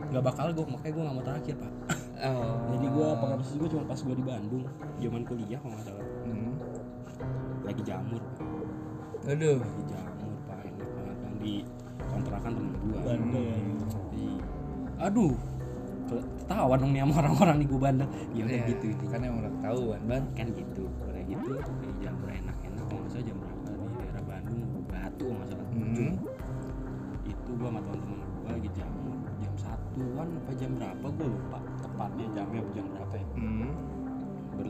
nggak 0.03 0.25
bakal 0.25 0.47
gue 0.49 0.65
makanya 0.65 0.93
gue 0.93 1.03
nggak 1.03 1.17
mau 1.17 1.27
terakhir 1.27 1.57
pak 1.57 1.73
Oh. 2.21 2.69
jadi 2.69 2.87
gue 2.87 3.07
pengalaman 3.17 3.41
mistis 3.41 3.57
gue 3.57 3.69
cuma 3.71 3.85
pas 3.85 3.97
gue 3.99 4.13
di 4.13 4.23
Bandung 4.23 4.65
zaman 4.95 5.23
kuliah 5.25 5.59
kalau 5.59 5.73
nggak 5.73 5.87
salah 5.87 6.05
Hmm. 6.21 6.53
lagi 7.63 7.83
jamur 7.83 8.21
Pak. 8.21 8.49
Aduh. 9.27 9.59
lagi 9.59 9.83
jamur 9.87 10.33
pak 10.45 10.61
enak 10.63 10.89
banget 10.91 11.17
kan 11.19 11.33
di 11.37 11.55
kontrakan 12.07 12.53
temen 12.55 12.73
gue 12.79 13.01
Bandung. 13.01 13.65
di 14.11 14.27
aduh 14.97 15.33
ke- 16.07 16.27
ketahuan 16.39 16.79
dong 16.79 16.93
nih 16.93 17.01
sama 17.01 17.15
orang-orang 17.19 17.57
nih 17.57 17.67
gue 17.67 17.81
bandel 17.81 18.09
ya 18.31 18.43
udah 18.43 18.53
Ya, 18.55 18.65
gitu 18.69 18.85
itu 18.91 19.05
Kan 19.07 19.21
emang 19.23 19.39
udah 19.41 19.53
ketahuan, 19.55 20.01
Ban. 20.05 20.23
kan 20.35 20.47
gitu 20.51 20.85
jamnya 32.51 32.75
jam 32.75 32.87
berapa 32.91 33.15
ya 33.15 33.27
Hmm. 33.31 33.71
Ber, 34.53 34.67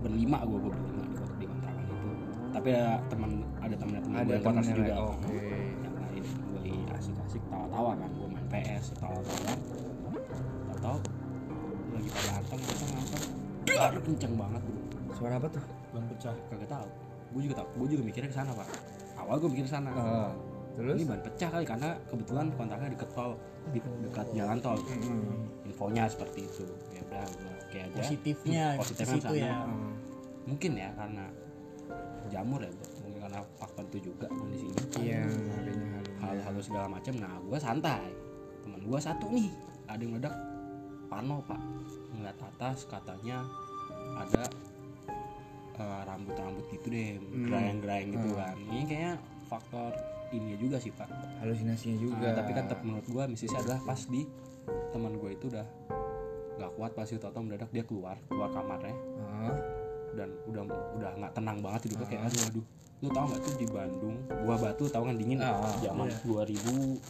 berlima 0.00 0.38
gua 0.42 0.58
gua 0.58 0.72
berlima 0.72 1.02
di, 1.04 1.14
di 1.36 1.44
kontrakan 1.46 1.84
itu 1.84 2.08
tapi 2.50 2.68
ada 2.72 2.88
teman 3.06 3.30
ada 3.60 3.74
teman 3.76 3.94
teman 4.00 4.16
Ada 4.16 4.24
gua 4.24 4.32
yang 4.32 4.42
kontras 4.42 4.66
juga. 4.66 4.94
Oke. 4.98 5.28
yang 5.78 5.94
lain 5.94 6.24
lagi 6.50 6.74
asik-asik 6.90 7.42
tawa-tawa 7.46 7.90
kan 7.94 8.10
gua 8.10 8.28
main 8.28 8.46
PS 8.48 8.84
tawa-tawa 8.96 9.52
tahu 10.80 10.98
lagi 11.92 12.08
pada 12.08 12.30
anteng 12.34 12.60
anteng 12.64 12.90
anteng 12.96 13.24
dar 13.68 13.94
kenceng 14.00 14.34
banget 14.34 14.62
bro 14.64 14.80
Suara 15.12 15.34
apa 15.36 15.46
tuh? 15.46 15.64
ban 15.90 16.04
pecah 16.08 16.34
kagak 16.48 16.70
tahu 16.70 16.86
gua 17.30 17.40
juga 17.44 17.54
tahu 17.54 17.68
gua 17.76 17.86
juga 17.86 18.02
mikirnya 18.02 18.28
ke 18.28 18.36
sana 18.36 18.50
pak 18.50 18.68
awal 19.14 19.36
gua 19.36 19.48
mikir 19.48 19.64
ke 19.68 19.72
sana 19.72 19.90
Oh. 19.92 20.30
Terus? 20.70 20.96
ini 20.96 21.04
ban 21.04 21.20
pecah 21.20 21.48
kali 21.50 21.64
karena 21.66 21.88
kebetulan 22.08 22.46
kontaknya 22.56 22.88
deket 22.90 23.10
tol 23.12 23.36
di 23.70 23.78
dekat 23.80 24.26
jalan 24.32 24.58
tol. 24.58 24.78
Hmm. 24.80 25.68
infonya 25.68 26.04
seperti 26.10 26.44
itu. 26.44 26.66
Ya 26.90 27.00
udah 27.06 27.24
oke 27.62 27.78
aja. 27.78 28.00
Positifnya 28.02 28.64
di 28.74 28.78
positifnya 28.82 29.20
situ 29.20 29.34
sana. 29.36 29.46
ya. 29.46 29.56
Mungkin 30.48 30.72
ya 30.74 30.90
karena 30.98 31.24
jamur 32.30 32.60
ya 32.62 32.70
mungkin 33.02 33.20
karena 33.22 33.40
faktor 33.58 33.84
itu 33.94 33.98
juga 34.10 34.26
kondisinya. 34.30 34.82
Iya, 34.98 35.22
hal-hal 36.20 36.54
segala 36.60 36.86
macam. 36.90 37.14
Nah 37.16 37.34
gua 37.46 37.58
santai. 37.60 38.10
Teman 38.66 38.80
gua 38.84 38.98
satu 38.98 39.30
nih. 39.30 39.48
Ada 39.86 40.00
yang 40.02 40.12
meledak. 40.18 40.34
Pano 41.10 41.42
pak. 41.46 41.60
Ngeliat 42.14 42.38
atas 42.38 42.86
katanya 42.86 43.42
ada 44.18 44.44
eh, 45.78 46.00
rambut-rambut 46.06 46.66
gitu 46.74 46.86
deh. 46.90 47.18
Gerayang-gerayang 47.46 48.10
gitu 48.14 48.30
kan. 48.34 48.54
Ini 48.58 48.82
kayaknya 48.86 49.14
faktor 49.46 49.90
ini 50.30 50.54
juga 50.58 50.78
sih 50.78 50.94
pak. 50.94 51.10
Halusinasinya 51.42 51.96
juga. 51.98 52.30
Nah, 52.30 52.34
tapi 52.38 52.50
kan 52.54 52.64
tetap 52.70 52.82
menurut 52.86 53.06
gua 53.10 53.26
mistisnya 53.26 53.60
adalah 53.62 53.80
pas 53.82 54.00
di 54.06 54.22
teman 54.90 55.14
gue 55.18 55.30
itu 55.34 55.46
udah 55.50 55.66
nggak 56.58 56.70
kuat 56.76 56.92
pas 56.92 57.08
itu 57.08 57.16
tau 57.16 57.40
mendadak 57.40 57.70
dia 57.72 57.82
keluar 57.86 58.18
keluar 58.28 58.50
kamarnya. 58.52 58.94
Ah, 59.22 59.56
dan 60.14 60.28
udah 60.50 60.62
udah 60.98 61.10
nggak 61.18 61.32
tenang 61.34 61.58
banget 61.64 61.80
hidupnya 61.90 62.06
kayak 62.10 62.22
aduh 62.30 62.42
aduh. 62.52 62.64
Lu 63.00 63.08
tau 63.08 63.24
nggak 63.32 63.40
tuh 63.42 63.54
di 63.56 63.66
Bandung 63.70 64.16
gua 64.44 64.56
batu 64.60 64.84
tau 64.90 65.02
kan 65.08 65.16
dingin? 65.16 65.38
Ah, 65.40 65.74
zaman 65.82 66.10
2012 66.26 67.00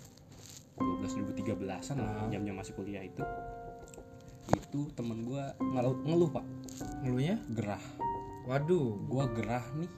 2013an 0.81 1.97
lah 2.00 2.29
jam-jam 2.33 2.57
masih 2.57 2.73
kuliah 2.73 3.05
itu. 3.05 3.21
Itu 4.50 4.89
temen 4.97 5.27
gua 5.29 5.53
ngeluh, 5.61 5.99
ngeluh 6.07 6.31
pak. 6.31 6.45
Ngeluhnya? 7.05 7.37
Gerah. 7.53 7.83
Waduh. 8.49 8.97
Gua 9.11 9.29
gerah 9.29 9.65
nih 9.77 9.91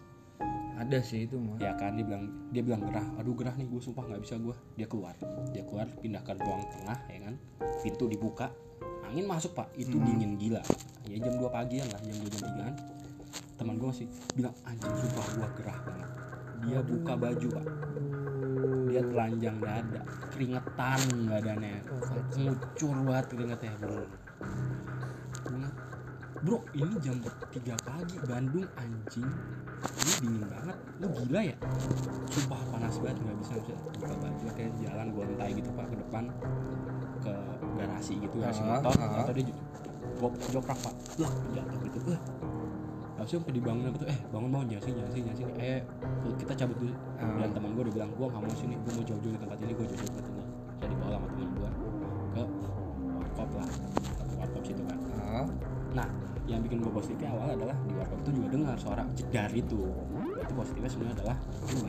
ada 0.79 0.99
sih 1.05 1.29
itu 1.29 1.37
mah. 1.37 1.61
Ya 1.61 1.77
kan 1.77 1.95
dia 1.97 2.05
bilang 2.07 2.25
dia 2.51 2.63
bilang 2.65 2.83
gerah. 2.89 3.05
Aduh 3.21 3.37
gerah 3.37 3.55
nih 3.57 3.69
gue 3.69 3.81
sumpah 3.81 4.05
nggak 4.09 4.23
bisa 4.25 4.35
gue 4.41 4.55
dia 4.77 4.87
keluar. 4.89 5.15
Dia 5.53 5.63
keluar 5.69 5.87
pindahkan 6.01 6.37
ruang 6.41 6.63
tengah 6.73 6.99
ya 7.09 7.19
kan. 7.29 7.35
Pintu 7.85 8.09
dibuka. 8.09 8.49
Angin 9.05 9.29
masuk 9.29 9.53
pak. 9.53 9.69
Itu 9.77 10.01
dingin 10.01 10.41
gila. 10.41 10.63
Ya 11.09 11.19
jam 11.21 11.37
2 11.37 11.45
pagian 11.51 11.87
lah 11.93 12.01
jam 12.01 12.17
2 12.23 12.33
jam 12.33 12.43
3 12.47 12.71
an 12.73 12.77
teman 13.61 13.79
gue 13.79 13.89
masih 13.95 14.09
bilang 14.35 14.55
anjing 14.67 14.95
sumpah 14.97 15.27
gue 15.39 15.49
gerah 15.63 15.79
banget. 15.87 16.11
Dia 16.63 16.79
buka 16.83 17.13
baju 17.15 17.49
pak. 17.59 17.67
Dia 18.91 19.03
telanjang 19.07 19.57
dada. 19.61 20.03
Keringetan 20.33 21.01
badannya. 21.31 21.79
Ngucur 22.39 22.97
banget 23.07 23.25
keringetnya. 23.31 23.73
bro 23.79 24.07
bro 26.43 26.59
ini 26.75 26.95
jam 26.99 27.17
3 27.23 27.87
pagi 27.87 28.17
Bandung 28.27 28.67
anjing. 28.75 29.31
Ini 29.83 30.13
dingin 30.19 30.45
banget. 30.51 30.77
Lu 30.99 31.07
gila 31.15 31.41
ya? 31.47 31.57
Sumpah 32.35 32.61
panas 32.75 32.99
banget 32.99 33.17
nggak 33.23 33.37
bisa 33.39 33.53
bisa 33.63 33.75
buka 33.79 34.15
baju 34.19 34.47
kayak 34.59 34.73
jalan 34.83 35.07
gontai 35.15 35.51
gitu 35.55 35.71
pak 35.79 35.87
ke 35.87 35.97
depan. 36.03 36.25
Ke 37.23 37.35
garasi 37.79 38.15
gitu 38.19 38.35
garasi 38.43 38.63
motor. 38.67 38.91
atau 38.91 39.33
dia 39.35 39.45
jok 40.19 40.33
joprak 40.51 40.79
pak. 40.83 40.95
Lah 41.23 41.33
jatuh 41.55 41.79
gitu. 41.87 41.99
Eh 42.11 42.21
langsung 43.13 43.39
sampai 43.39 43.55
dibangun 43.55 43.95
tuh 43.95 44.07
eh 44.11 44.19
bangun 44.35 44.51
bangun. 44.51 44.67
Jangan 44.75 44.83
sini 44.83 44.95
jangan 44.99 45.13
sini 45.15 45.23
jangan 45.23 45.39
sini. 45.39 45.53
Eh 45.63 45.81
kita 46.43 46.53
cabut 46.59 46.77
dulu. 46.83 46.95
Dan 47.23 47.51
teman 47.55 47.71
gue 47.71 47.83
udah 47.87 47.95
bilang 47.95 48.11
gue 48.19 48.27
nggak 48.27 48.43
mau 48.43 48.57
sini. 48.59 48.75
Gue 48.83 48.93
mau 48.99 49.05
jauh-jauh 49.07 49.31
di 49.31 49.39
tempat 49.39 49.59
ini 49.63 49.73
gue 49.79 49.87
jauh-jauh 49.95 50.11
tempat 50.11 50.27
ini 50.27 50.42
yang 56.53 56.63
bikin 56.63 56.79
gue 56.79 56.93
positifnya 56.93 57.29
awal 57.31 57.49
adalah 57.51 57.77
di 57.83 57.93
warkop 57.93 58.19
itu 58.21 58.31
juga 58.35 58.47
dengar 58.51 58.77
suara 58.77 59.03
jedar 59.13 59.51
itu. 59.51 59.81
Itu 60.37 60.53
positifnya 60.53 60.91
sebenarnya 60.91 61.17
adalah. 61.19 61.37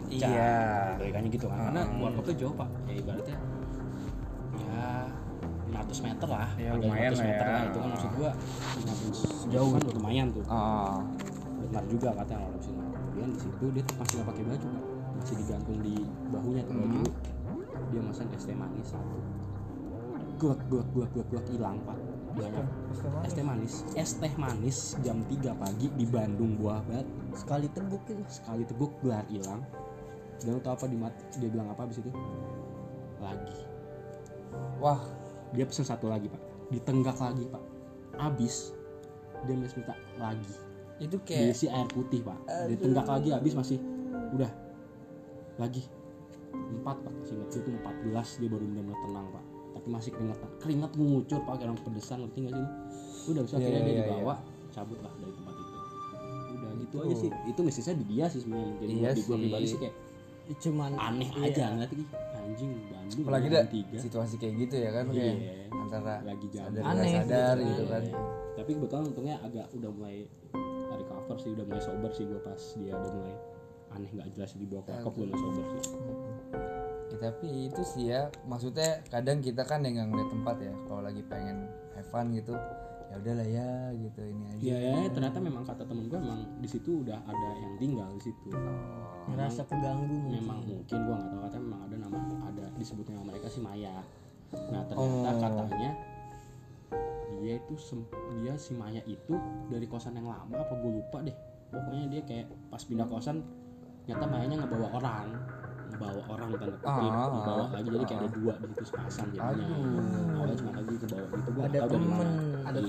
Iya. 0.07 0.51
Balikannya 0.97 1.29
gitu 1.29 1.45
kan. 1.47 1.57
Karena 1.67 1.81
Hmm. 1.83 1.99
warkop 2.01 2.23
itu 2.25 2.33
jauh 2.39 2.55
pak. 2.55 2.69
Ya 2.83 2.93
ibaratnya 2.95 3.37
ya 4.55 4.85
500 5.67 5.99
meter 5.99 6.27
lah. 6.29 6.49
Ya, 6.55 6.69
Ada 6.69 6.79
lumayan 6.79 7.09
500 7.09 7.17
lah 7.17 7.25
meter 7.25 7.45
ya. 7.45 7.51
lah. 7.51 7.61
Itu 7.63 7.77
kan 7.77 7.89
maksud 7.89 8.09
gue 8.13 8.29
500 8.77 9.17
jauh 9.49 9.69
kan 9.71 9.81
lumayan 9.91 10.27
tuh. 10.29 10.43
ah, 10.47 10.97
Dengar 11.63 11.83
juga 11.87 12.07
katanya 12.13 12.43
orang 12.43 12.61
sini. 12.61 12.81
Kemudian 12.93 13.29
di 13.29 13.39
situ 13.39 13.65
dia 13.71 13.83
masih 13.95 14.13
nggak 14.13 14.27
pakai 14.27 14.43
baju. 14.45 14.67
Masih 15.13 15.35
digantung 15.37 15.77
di 15.79 15.95
bahunya 16.29 16.61
tuh 16.63 16.75
baju. 16.75 17.01
Dia 17.89 18.01
masan 18.01 18.25
es 18.29 18.43
teh 18.43 18.53
manis 18.53 18.87
satu. 18.87 19.17
Glek 20.35 20.59
glek 20.67 20.87
glek 20.91 21.09
glek 21.13 21.27
glek 21.29 21.45
hilang 21.49 21.77
pak. 21.81 21.97
Banyak. 22.33 22.65
Es 23.23 23.31
teh 23.33 23.45
manis. 23.45 23.73
Es 23.93 24.11
teh 24.17 24.33
manis. 24.37 24.77
Jam 25.05 25.21
3 25.25 25.53
pagi 25.53 25.87
di 25.93 26.05
Bandung 26.09 26.57
buah 26.57 26.81
banget 26.89 27.07
sekali 27.37 27.69
teguk 27.69 28.01
itu. 28.09 28.23
Sekali 28.25 28.65
teguk 28.65 28.91
gelar 29.05 29.25
hilang. 29.29 29.61
Dan 30.41 30.59
tau 30.59 30.75
apa 30.75 30.89
di 30.89 30.97
mat 30.97 31.13
dia 31.37 31.47
bilang 31.47 31.69
apa 31.69 31.85
abis 31.85 32.01
itu? 32.01 32.11
Lagi. 33.21 33.57
Wah. 34.81 35.01
Dia 35.53 35.69
pesen 35.69 35.85
satu 35.85 36.09
lagi 36.09 36.25
pak. 36.25 36.41
Ditenggak 36.73 37.17
lagi 37.21 37.45
pak. 37.45 37.63
Abis 38.17 38.73
dia 39.45 39.53
masih 39.59 39.83
minta 39.83 39.95
lagi. 40.17 40.55
Itu 40.97 41.19
kayak 41.21 41.53
diisi 41.53 41.69
air 41.69 41.85
putih 41.93 42.25
pak. 42.25 42.39
Ditenggak 42.73 43.05
lagi 43.05 43.29
abis 43.29 43.53
masih 43.53 43.77
udah. 44.33 44.49
Lagi. 45.61 45.85
Empat 46.53 46.97
pak. 47.05 47.13
Singkat 47.29 47.47
gue 47.53 47.61
tuh 47.61 47.73
14 47.77 48.41
dia 48.41 48.49
baru 48.49 48.65
benar-benar 48.65 48.99
tenang 49.05 49.27
pak 49.29 49.52
tapi 49.83 49.99
masih 49.99 50.15
keringetan 50.15 50.49
keringet 50.63 50.91
mengucur 50.95 51.39
pak 51.43 51.53
kayak 51.59 51.67
orang 51.67 51.79
pedesan 51.83 52.17
ngerti 52.23 52.37
gak 52.39 52.51
sih 52.55 52.63
lu? 52.63 52.67
Udah 53.35 53.41
bisa 53.43 53.55
Iya, 53.59 53.59
akhirnya 53.67 53.81
dia 53.83 53.91
iya, 53.91 54.03
dibawa 54.07 54.35
cabut 54.71 54.99
lah 55.03 55.13
dari 55.19 55.33
tempat 55.35 55.55
itu. 55.59 55.75
Udah 56.55 56.71
gitu 56.79 56.95
aja 57.03 57.15
sih. 57.19 57.29
Itu 57.51 57.59
mistisnya 57.67 57.95
di 57.99 58.05
dia 58.07 58.25
sih 58.31 58.39
sebenarnya. 58.47 58.67
Mungkin 58.71 58.87
Iya 58.87 59.09
di 59.11 59.21
gua 59.27 59.37
pribadi 59.43 59.65
sih 59.67 59.79
kayak 59.83 59.95
cuman 60.59 60.91
aneh 60.99 61.29
iya. 61.39 61.47
aja 61.51 61.65
nanti 61.71 61.95
anjing 62.35 62.71
Bandung 62.91 63.23
apalagi 63.23 63.47
tiga. 63.71 63.95
situasi 63.95 64.35
kayak 64.35 64.53
gitu 64.67 64.75
ya 64.75 64.89
kan 64.91 65.03
Iya. 65.11 65.23
kayak 65.35 65.71
antara 65.71 66.13
lagi 66.27 66.47
sadar 66.51 66.83
Aneh 66.83 67.11
sadar 67.19 67.55
gitu. 67.59 67.67
gitu 67.67 67.83
kan. 67.91 68.03
Tapi 68.55 68.69
kebetulan 68.79 69.03
untungnya 69.11 69.35
agak 69.43 69.67
udah 69.75 69.91
mulai 69.91 70.17
recover 70.95 71.37
sih 71.43 71.51
udah 71.59 71.65
mulai 71.67 71.83
sober 71.83 72.11
sih 72.15 72.23
gua 72.23 72.39
pas 72.39 72.61
dia 72.79 72.95
udah 72.95 73.11
mulai 73.19 73.35
aneh 73.99 74.09
nggak 74.15 74.27
jelas 74.31 74.51
di 74.55 74.63
bawah 74.63 74.83
kokop 74.87 75.11
udah 75.11 75.27
mulai 75.27 75.39
sober 75.43 75.63
sih 75.83 75.95
tapi 77.23 77.71
itu 77.71 77.81
sih 77.81 78.11
ya 78.11 78.27
maksudnya 78.43 78.99
kadang 79.07 79.39
kita 79.39 79.63
kan 79.63 79.79
yang 79.79 79.95
nggak 79.95 80.07
ngeliat 80.11 80.29
tempat 80.29 80.55
ya 80.59 80.73
kalau 80.83 81.01
lagi 81.01 81.23
pengen 81.23 81.71
have 81.95 82.03
fun 82.05 82.35
gitu 82.35 82.51
ya 83.07 83.15
udahlah 83.15 83.47
ya 83.47 83.69
gitu 83.93 84.21
ini 84.25 84.43
aja 84.49 84.59
Iya 84.59 84.77
ya, 84.81 84.93
ternyata 85.07 85.37
memang 85.39 85.63
kata 85.63 85.85
temen 85.85 86.09
gue 86.09 86.17
memang 86.17 86.43
di 86.57 86.67
situ 86.67 86.99
udah 86.99 87.15
ada 87.23 87.47
yang 87.55 87.73
tinggal 87.77 88.09
di 88.11 88.21
situ. 88.21 88.49
ngerasa 89.23 89.63
keganggu 89.63 90.03
mungkin. 90.03 90.35
Memang 90.35 90.59
mungkin 90.67 90.97
gua 90.99 91.15
nggak 91.15 91.29
tahu 91.31 91.39
katanya 91.39 91.63
memang 91.63 91.81
ada 91.87 91.95
nama 91.95 92.17
ada 92.43 92.65
disebutnya 92.75 93.15
sama 93.15 93.25
mereka 93.31 93.47
sih 93.47 93.61
Maya. 93.63 93.95
Nah 94.51 94.83
ternyata 94.83 94.99
Oh. 94.99 95.39
katanya 95.39 95.91
dia 97.39 97.55
itu 97.55 97.73
sem- 97.77 98.11
dia 98.35 98.53
si 98.59 98.75
Maya 98.75 98.99
itu 99.05 99.35
dari 99.71 99.87
kosan 99.87 100.15
yang 100.15 100.27
lama 100.27 100.55
apa 100.57 100.73
gue 100.75 100.91
lupa 100.91 101.23
deh. 101.23 101.35
Pokoknya 101.71 102.05
dia 102.09 102.21
kayak 102.23 102.47
pas 102.67 102.83
pindah 102.83 103.07
kosan 103.07 103.47
nyata 104.03 104.25
Mayanya 104.27 104.59
ngebawa 104.59 104.87
orang 104.91 105.27
ngebawa 106.03 106.23
orang 106.27 106.47
tanda 106.51 106.67
kutip 106.67 106.83
Ah. 106.83 107.27
ngebawa 107.31 107.65
lagi. 107.71 107.87
Jadi 107.87 108.05
kayak 108.05 108.19
ada 108.19 108.29
dua 108.29 108.53
di 108.53 108.65
situ 108.67 108.83
sepasang 108.85 109.27
jadinya. 109.31 109.49
Aduh. 109.49 110.35
awalnya 110.35 110.55
cuma 110.59 110.71
lagi 110.75 110.93
ke 110.93 111.07
bawah 111.07 111.29
gitu 111.31 111.49
gua 111.49 111.63
Ada 111.63 111.69
nggak 111.71 111.81
tahu 111.81 111.91
dari 111.93 112.07
mana 112.07 112.23
temen. 112.23 112.67
ada 112.67 112.79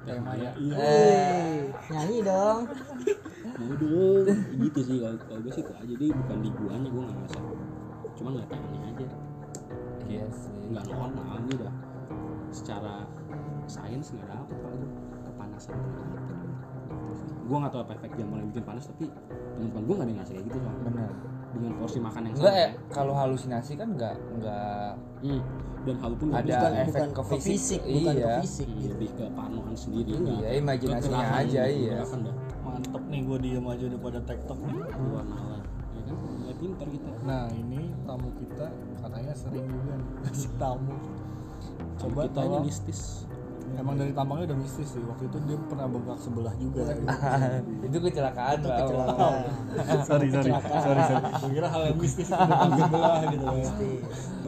teh 0.00 0.18
Maya. 0.20 0.50
Iya. 0.56 0.74
Eh, 0.80 1.54
nyanyi 1.92 2.18
dong. 2.24 2.60
Mau 3.60 3.72
dong 3.76 4.26
gitu 4.58 4.78
sih. 4.80 4.96
Kalau 4.98 5.16
kalau 5.22 5.40
gue 5.44 5.52
sih 5.52 5.62
itu 5.62 5.72
aja. 5.76 5.94
Dia 5.94 6.10
bukan 6.16 6.38
di 6.40 6.50
guanya 6.50 6.88
gue 6.88 7.02
nggak 7.04 7.16
ngerasa. 7.20 7.38
Cuma 8.16 8.28
nggak 8.34 8.48
aneh 8.50 8.80
aja. 8.90 9.06
Iya 10.08 10.24
sih. 10.32 10.52
Nggak 10.72 10.84
normal 10.88 11.36
gue 11.46 11.56
udah 11.60 11.74
secara 12.50 13.06
sains 13.70 14.10
nggak 14.10 14.26
dapet 14.26 14.56
kalau 14.58 14.78
kepanasan 15.22 15.78
kenapa 15.78 16.34
gue 17.40 17.56
nggak 17.56 17.72
tahu 17.72 17.82
apa 17.82 17.92
efek 17.94 18.10
jamuan 18.14 18.38
yang 18.38 18.50
bikin 18.50 18.64
panas 18.64 18.84
tapi 18.86 19.06
teman-teman 19.52 19.82
gue 19.82 19.94
nggak 19.94 20.00
ada 20.00 20.10
yang 20.10 20.18
ngasih 20.18 20.34
kayak 20.34 20.46
gitu 20.46 20.58
soalnya 20.58 20.84
benar. 20.84 21.10
Dengan 21.50 21.72
porsi 21.74 21.98
makan 21.98 22.20
yang 22.22 22.32
enggak 22.32 22.46
sama 22.46 22.62
ya. 22.62 22.68
kalau 22.88 23.12
halusinasi 23.12 23.72
kan 23.74 23.88
enggak 23.90 24.16
enggak 24.30 24.92
Hmm. 25.20 25.42
dan 25.80 25.96
hal 25.98 26.12
pun 26.14 26.26
nggak 26.28 26.40
Ada 26.40 26.48
bisa 26.48 26.68
efek 26.70 26.86
bukan 26.86 27.10
ke 27.10 27.22
fisik, 27.42 27.80
bukan 27.82 28.14
iya. 28.14 28.24
ke 28.24 28.40
fisik 28.40 28.68
Hmm, 28.70 28.88
lebih 28.88 29.10
ke 29.12 29.24
parnoan 29.30 29.74
sendiri 29.74 30.10
Iya, 30.10 30.20
nggak. 30.22 30.52
imajinasinya 30.56 31.26
aja, 31.36 31.62
iya. 31.66 31.96
mantep 32.60 33.02
nih 33.04 33.20
gue 33.20 33.38
diem 33.40 33.66
aja 33.66 33.84
udah 33.86 34.00
pada 34.00 34.20
tektok 34.22 34.58
nih. 34.62 34.76
Gua 34.78 35.20
nalar. 35.22 35.62
Ya 35.90 36.00
kan? 36.06 36.14
Nggak 36.16 36.56
pintar 36.56 36.86
kita. 36.88 37.08
Nah 37.20 37.44
ini 37.50 37.80
tamu 38.00 38.28
kita 38.32 38.66
katanya 38.96 39.32
sering 39.34 39.66
juga 39.66 39.94
kasih 40.24 40.50
tamu. 40.56 40.94
Coba 41.98 42.20
kita 42.24 42.40
ini 42.40 42.46
tolong 42.48 42.64
mistis 42.64 43.00
emang 43.78 43.94
dari 43.94 44.12
tampangnya 44.12 44.44
udah 44.50 44.58
mistis 44.58 44.88
sih. 44.90 45.02
Waktu 45.02 45.24
itu 45.30 45.38
dia 45.46 45.56
pernah 45.68 45.86
bengkak 45.86 46.18
sebelah 46.18 46.54
juga. 46.58 46.82
Itu 47.86 47.96
kecelakaan 48.00 48.56
Pak. 48.62 48.76
kecelakaan. 48.82 49.32
Sorry 50.02 50.28
sorry. 50.32 50.50
Sorry 50.58 51.02
sorry. 51.06 51.24
Gue 51.30 51.50
kira 51.54 51.68
hal 51.70 51.82
yang 51.90 51.98
mistis 51.98 52.26
itu 52.26 52.34
bengkak 52.34 52.70
sebelah 52.80 53.20
gitu 53.30 53.46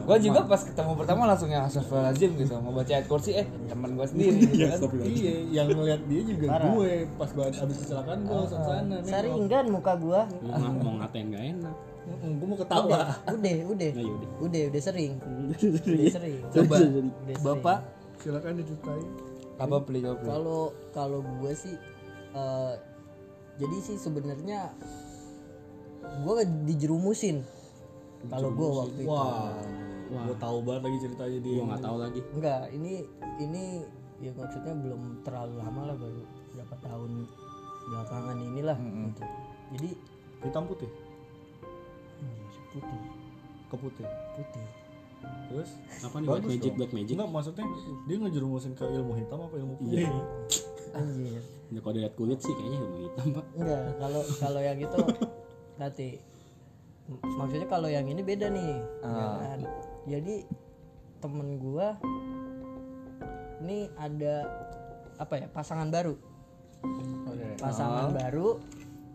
Gue 0.03 0.17
juga 0.19 0.39
pas 0.43 0.59
ketemu 0.59 0.91
pertama 0.99 1.21
langsung 1.31 1.47
yang 1.47 1.63
Astagfirullahaladzim 1.63 2.31
gitu. 2.35 2.53
Mau 2.59 2.75
baca 2.75 2.91
ayat 2.91 3.07
kursi 3.07 3.31
eh 3.39 3.47
teman 3.71 3.95
gue 3.95 4.07
sendiri 4.07 4.37
gitu 4.51 4.67
kan. 4.67 5.07
iya. 5.07 5.33
Yang 5.63 5.67
ngeliat 5.79 6.01
dia 6.11 6.21
juga 6.27 6.45
gue 6.59 6.91
pas 7.15 7.29
banget 7.31 7.53
abis 7.63 7.77
kecelakaan 7.87 8.19
gue 8.27 8.35
langsung 8.35 8.61
sana 8.67 8.95
nih. 8.99 9.07
Saringan 9.07 9.65
muka 9.71 9.93
gua. 9.95 10.21
Mau, 10.43 10.59
ng- 10.59 10.79
mau 10.83 10.93
ngatain 10.99 11.27
gak 11.31 11.43
enak. 11.55 11.75
Gue 12.19 12.47
mau 12.51 12.57
ketawa. 12.59 13.15
Udah 13.31 13.55
udah. 13.71 13.91
Nah 13.95 14.03
yaudah 14.03 14.29
udah. 14.43 14.63
Udah 14.75 14.81
sering. 14.83 15.13
Udah 15.23 16.11
sering. 16.11 16.39
coba. 16.51 16.75
Udah 16.83 16.91
sering. 16.91 17.39
bapak 17.39 18.02
silakan 18.23 18.63
diceritain. 18.63 19.07
Apa 19.59 19.83
beli 19.83 20.01
kalau 20.01 20.71
kalau 20.95 21.19
gue 21.21 21.51
sih 21.53 21.75
eh, 22.33 22.73
jadi 23.59 23.77
sih 23.83 23.97
sebenarnya 23.99 24.71
gue 26.23 26.33
dijerumusin 26.65 27.43
kalau 28.31 28.49
gue 28.55 28.67
waktu 28.67 28.99
itu. 29.03 29.11
Wah. 29.11 29.59
Gue 30.13 30.37
tahu 30.37 30.57
banget 30.61 30.81
lagi 30.87 30.97
ceritanya 31.09 31.39
dia. 31.41 31.55
Gua 31.57 31.65
nggak 31.73 31.83
tahu 31.83 31.97
lagi. 31.97 32.21
Enggak 32.37 32.63
ini 32.71 32.93
ini 33.41 33.63
ya 34.21 34.31
maksudnya 34.37 34.73
belum 34.77 35.25
terlalu 35.25 35.53
lama 35.59 35.81
lah 35.91 35.95
baru 35.99 36.21
berapa 36.53 36.75
tahun 36.85 37.11
belakangan 37.91 38.37
inilah 38.39 38.77
gitu. 38.79 39.23
Jadi 39.73 39.89
hitam 40.45 40.63
putih? 40.69 40.91
Hmm, 42.21 42.43
putih. 42.71 42.99
Ke 43.67 43.75
putih 43.75 44.07
putih 44.37 44.82
terus? 45.49 45.69
Apa 46.03 46.15
nih 46.19 46.27
black 46.27 46.45
magic 46.45 46.71
dong. 46.71 46.77
black 46.79 46.91
magic? 46.93 47.13
Enggak 47.15 47.29
maksudnya 47.31 47.65
dia 48.09 48.15
ngejerumusin 48.19 48.71
ke 48.73 48.85
ilmu 48.85 49.13
hitam 49.17 49.39
apa 49.43 49.55
ilmu 49.57 49.73
putih 49.79 50.07
anjir. 50.93 51.41
Ya, 51.73 51.79
kalau 51.81 51.93
dilihat 51.97 52.13
kulit 52.13 52.39
sih 52.41 52.53
kayaknya 52.53 52.79
ilmu 52.81 52.97
hitam 53.09 53.27
pak. 53.33 53.45
Enggak 53.57 53.81
kalau 53.99 54.21
kalau 54.39 54.61
yang 54.61 54.77
itu 54.79 54.99
nanti. 55.81 56.09
Maksudnya 57.23 57.67
kalau 57.67 57.89
yang 57.91 58.07
ini 58.07 58.21
beda 58.23 58.47
nih. 58.47 58.79
Ya 59.03 59.27
kan? 59.43 59.59
jadi 60.03 60.35
temen 61.23 61.55
gua 61.59 61.95
ini 63.63 63.87
ada 63.95 64.43
apa 65.19 65.33
ya 65.39 65.47
pasangan 65.51 65.87
baru. 65.87 66.15
Pasangan 67.59 68.11
baru 68.11 68.59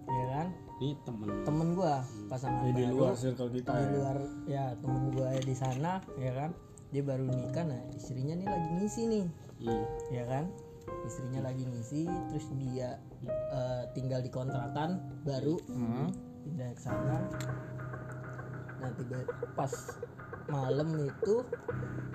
ya 0.08 0.24
kan 0.32 0.48
ini 0.78 0.94
temen. 1.02 1.28
Temen 1.42 1.68
gua 1.74 2.06
pasangan 2.30 2.70
di 2.70 2.86
baru. 2.86 2.94
luar 2.94 3.14
circle 3.18 3.50
kita 3.50 3.72
di 3.74 3.82
ya. 3.82 3.90
luar 3.98 4.16
ya 4.46 4.64
temen 4.78 5.02
gua 5.10 5.28
di 5.38 5.54
sana 5.54 5.92
ya 6.18 6.32
kan? 6.34 6.50
Dia 6.94 7.02
baru 7.04 7.28
nikah 7.28 7.64
nah 7.68 7.82
istrinya 7.92 8.34
nih 8.38 8.46
lagi 8.46 8.68
ngisi 8.78 9.02
nih. 9.10 9.26
Hmm. 9.66 9.84
ya 10.14 10.24
kan? 10.30 10.44
Istrinya 11.04 11.40
lagi 11.44 11.62
ngisi 11.66 12.06
terus 12.30 12.46
dia 12.56 12.96
eh, 13.28 13.82
tinggal 13.92 14.22
di 14.22 14.30
kontrakan 14.30 15.02
baru. 15.26 15.58
Pindah 16.46 16.70
ke 16.72 16.80
sana. 16.80 17.18
Nah 18.78 18.90
tiba 18.94 19.18
pas 19.58 19.72
malam 20.48 20.88
itu 20.96 21.44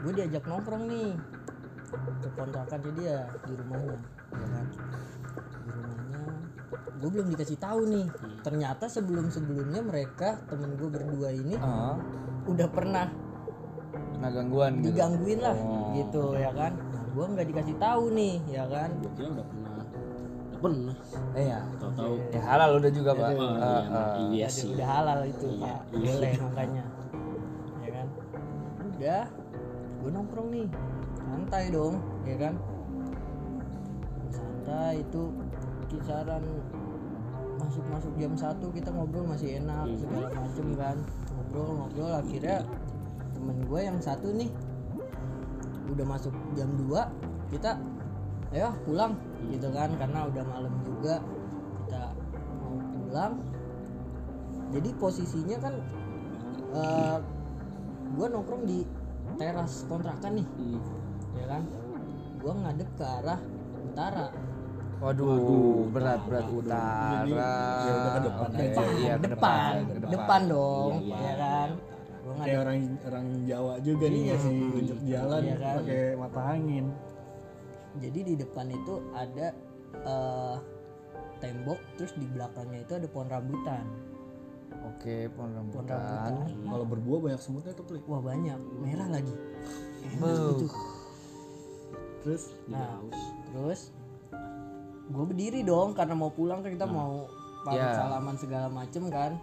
gue 0.01 0.11
diajak 0.15 0.47
nongkrong 0.47 0.87
nih. 0.87 1.11
Ke 1.93 2.29
kontrakannya 2.33 2.91
dia 2.97 3.29
di 3.45 3.53
rumahnya. 3.53 3.93
Ya. 3.93 3.99
di 4.33 4.35
rumahnya 4.41 4.52
gue 7.03 7.11
belum 7.11 7.27
dikasih 7.29 7.59
tahu 7.59 7.81
nih. 7.85 8.07
Ternyata 8.39 8.87
sebelum 8.87 9.27
sebelumnya 9.27 9.83
mereka 9.83 10.39
temen 10.47 10.73
gue 10.73 10.87
berdua 10.87 11.29
ini 11.29 11.59
Ah, 11.59 11.99
udah 12.47 12.67
pernah 12.67 13.11
nah 14.15 14.31
gangguan 14.31 14.79
gitu. 14.79 14.95
digangguin 14.95 15.35
lah 15.37 15.57
gitu 15.91 16.31
ya 16.33 16.47
kan? 16.49 16.71
Nah 16.79 17.03
gue 17.05 17.25
nggak 17.27 17.47
dikasih 17.51 17.75
tahu 17.75 18.03
nih 18.09 18.33
ya 18.47 18.63
kan? 18.65 18.89
Gue 18.95 19.11
kira 19.13 19.27
udah 19.29 19.45
pernah. 19.45 19.83
Udah 19.83 20.59
pernah. 20.63 20.95
Eh, 21.35 21.45
ya. 21.45 21.59
tahu-tahu. 21.75 22.13
Ya 22.31 22.41
halal 22.41 22.69
udah 22.79 22.91
juga, 22.93 23.11
Pak. 23.11 23.27
oh, 23.27 23.43
Ah, 23.43 23.51
iya, 23.51 23.83
ah. 23.91 24.15
iya 24.31 24.47
Jadi 24.47 24.55
sih. 24.55 24.69
udah 24.71 24.87
halal 24.89 25.19
itu 25.27 25.45
Iya, 25.45 25.59
pak. 25.59 25.79
iya. 25.91 26.07
boleh 26.07 26.33
makanya. 26.39 26.83
Ya 27.77 27.89
kan? 27.91 28.07
Udah 28.87 29.23
gue 29.99 30.09
nongkrong 30.09 30.49
nih. 30.49 30.67
Santai 31.19 31.63
dong 31.67 31.95
ya 32.23 32.35
kan? 32.39 32.53
Santai 34.31 34.93
itu 34.99 35.23
kisaran 35.85 36.43
masuk 37.59 37.85
masuk 37.89 38.13
jam 38.17 38.33
satu 38.33 38.67
kita 38.73 38.89
ngobrol 38.89 39.25
masih 39.29 39.61
enak 39.61 39.85
Hmm. 39.87 39.99
segala 39.99 40.27
macem 40.33 40.67
kan. 40.77 40.97
Ngobrol 41.33 41.69
ngobrol 41.77 42.13
akhirnya 42.13 42.57
temen 43.33 43.57
gue 43.65 43.79
yang 43.81 43.97
satu 43.99 44.27
nih 44.33 44.49
udah 45.91 46.05
masuk 46.07 46.33
jam 46.57 46.69
2 46.79 47.05
kita 47.51 47.77
ayo 48.53 48.73
pulang 48.85 49.13
gitu 49.49 49.67
kan 49.73 49.89
karena 49.97 50.19
udah 50.29 50.43
malam 50.47 50.73
juga. 50.85 51.21
Kita 51.85 52.03
mau 52.61 52.77
pulang. 52.79 53.33
Jadi 54.73 54.89
posisinya 54.97 55.57
kan 55.61 55.73
eh 56.73 57.17
gue 58.13 58.25
nongkrong 58.29 58.63
di 58.65 58.85
teras 59.37 59.85
kontrakan 59.89 60.41
nih. 60.41 60.47
Hmm. 60.57 60.81
ya 61.37 61.45
kan? 61.49 61.63
Gue 62.41 62.53
ngadep 62.53 62.89
ke 62.97 63.05
arah 63.05 63.39
utara 63.83 64.27
Waduh, 65.03 65.91
berat 65.91 66.21
berat 66.23 66.47
utara. 66.47 66.87
ya 67.11 67.19
udah 67.27 67.59
ke 68.15 68.19
depan 68.23 68.47
Oke, 68.47 68.63
depan 68.63 68.87
iya, 68.95 69.13
ke 69.19 69.27
depan, 69.27 69.71
ke 69.83 69.99
depan, 70.15 70.41
dong 70.47 70.93
Iya, 70.95 71.03
iya. 71.03 71.19
ya 71.19 71.33
kan? 71.35 71.69
Kayak 72.33 72.59
orang 72.63 72.79
orang 73.03 73.25
Jawa 73.43 73.73
juga 73.83 74.05
nih 74.07 74.21
ngasih 74.31 74.57
unjuk 74.71 74.99
jalan 75.03 75.41
Iya 75.43 75.55
kan? 75.59 75.75
pakai 75.83 76.01
mata 76.15 76.41
angin. 76.47 76.85
Jadi 77.99 78.19
di 78.23 78.33
depan 78.39 78.65
itu 78.71 78.93
ada 79.11 79.47
eh, 79.93 80.55
tembok 81.37 81.79
terus 81.99 82.15
di 82.15 82.25
belakangnya 82.25 82.79
itu 82.81 82.93
ada 82.95 83.07
pohon 83.11 83.27
rambutan. 83.27 83.83
Oke, 84.87 85.27
pohon 85.35 85.51
pohon 85.51 85.83
rambutan. 85.83 85.99
rambutan. 85.99 86.33
Kalau 86.63 86.85
berbuah 86.87 87.19
banyak 87.21 87.41
semutnya 87.43 87.75
tuh 87.75 87.83
pelik 87.83 88.07
wah 88.07 88.23
banyak. 88.23 88.55
Merah 88.79 89.07
lagi. 89.11 89.35
Beuh. 90.15 90.63
terus? 92.23 92.55
Nah, 92.71 93.03
terus 93.51 93.91
gue 95.13 95.23
berdiri 95.29 95.61
dong 95.61 95.93
karena 95.93 96.17
mau 96.17 96.33
pulang 96.33 96.65
kan 96.65 96.73
kita 96.73 96.89
mau 96.89 97.29
pamit 97.61 97.85
Ya. 97.85 97.93
salaman 97.95 98.35
segala 98.35 98.67
macem 98.67 99.07
kan. 99.13 99.37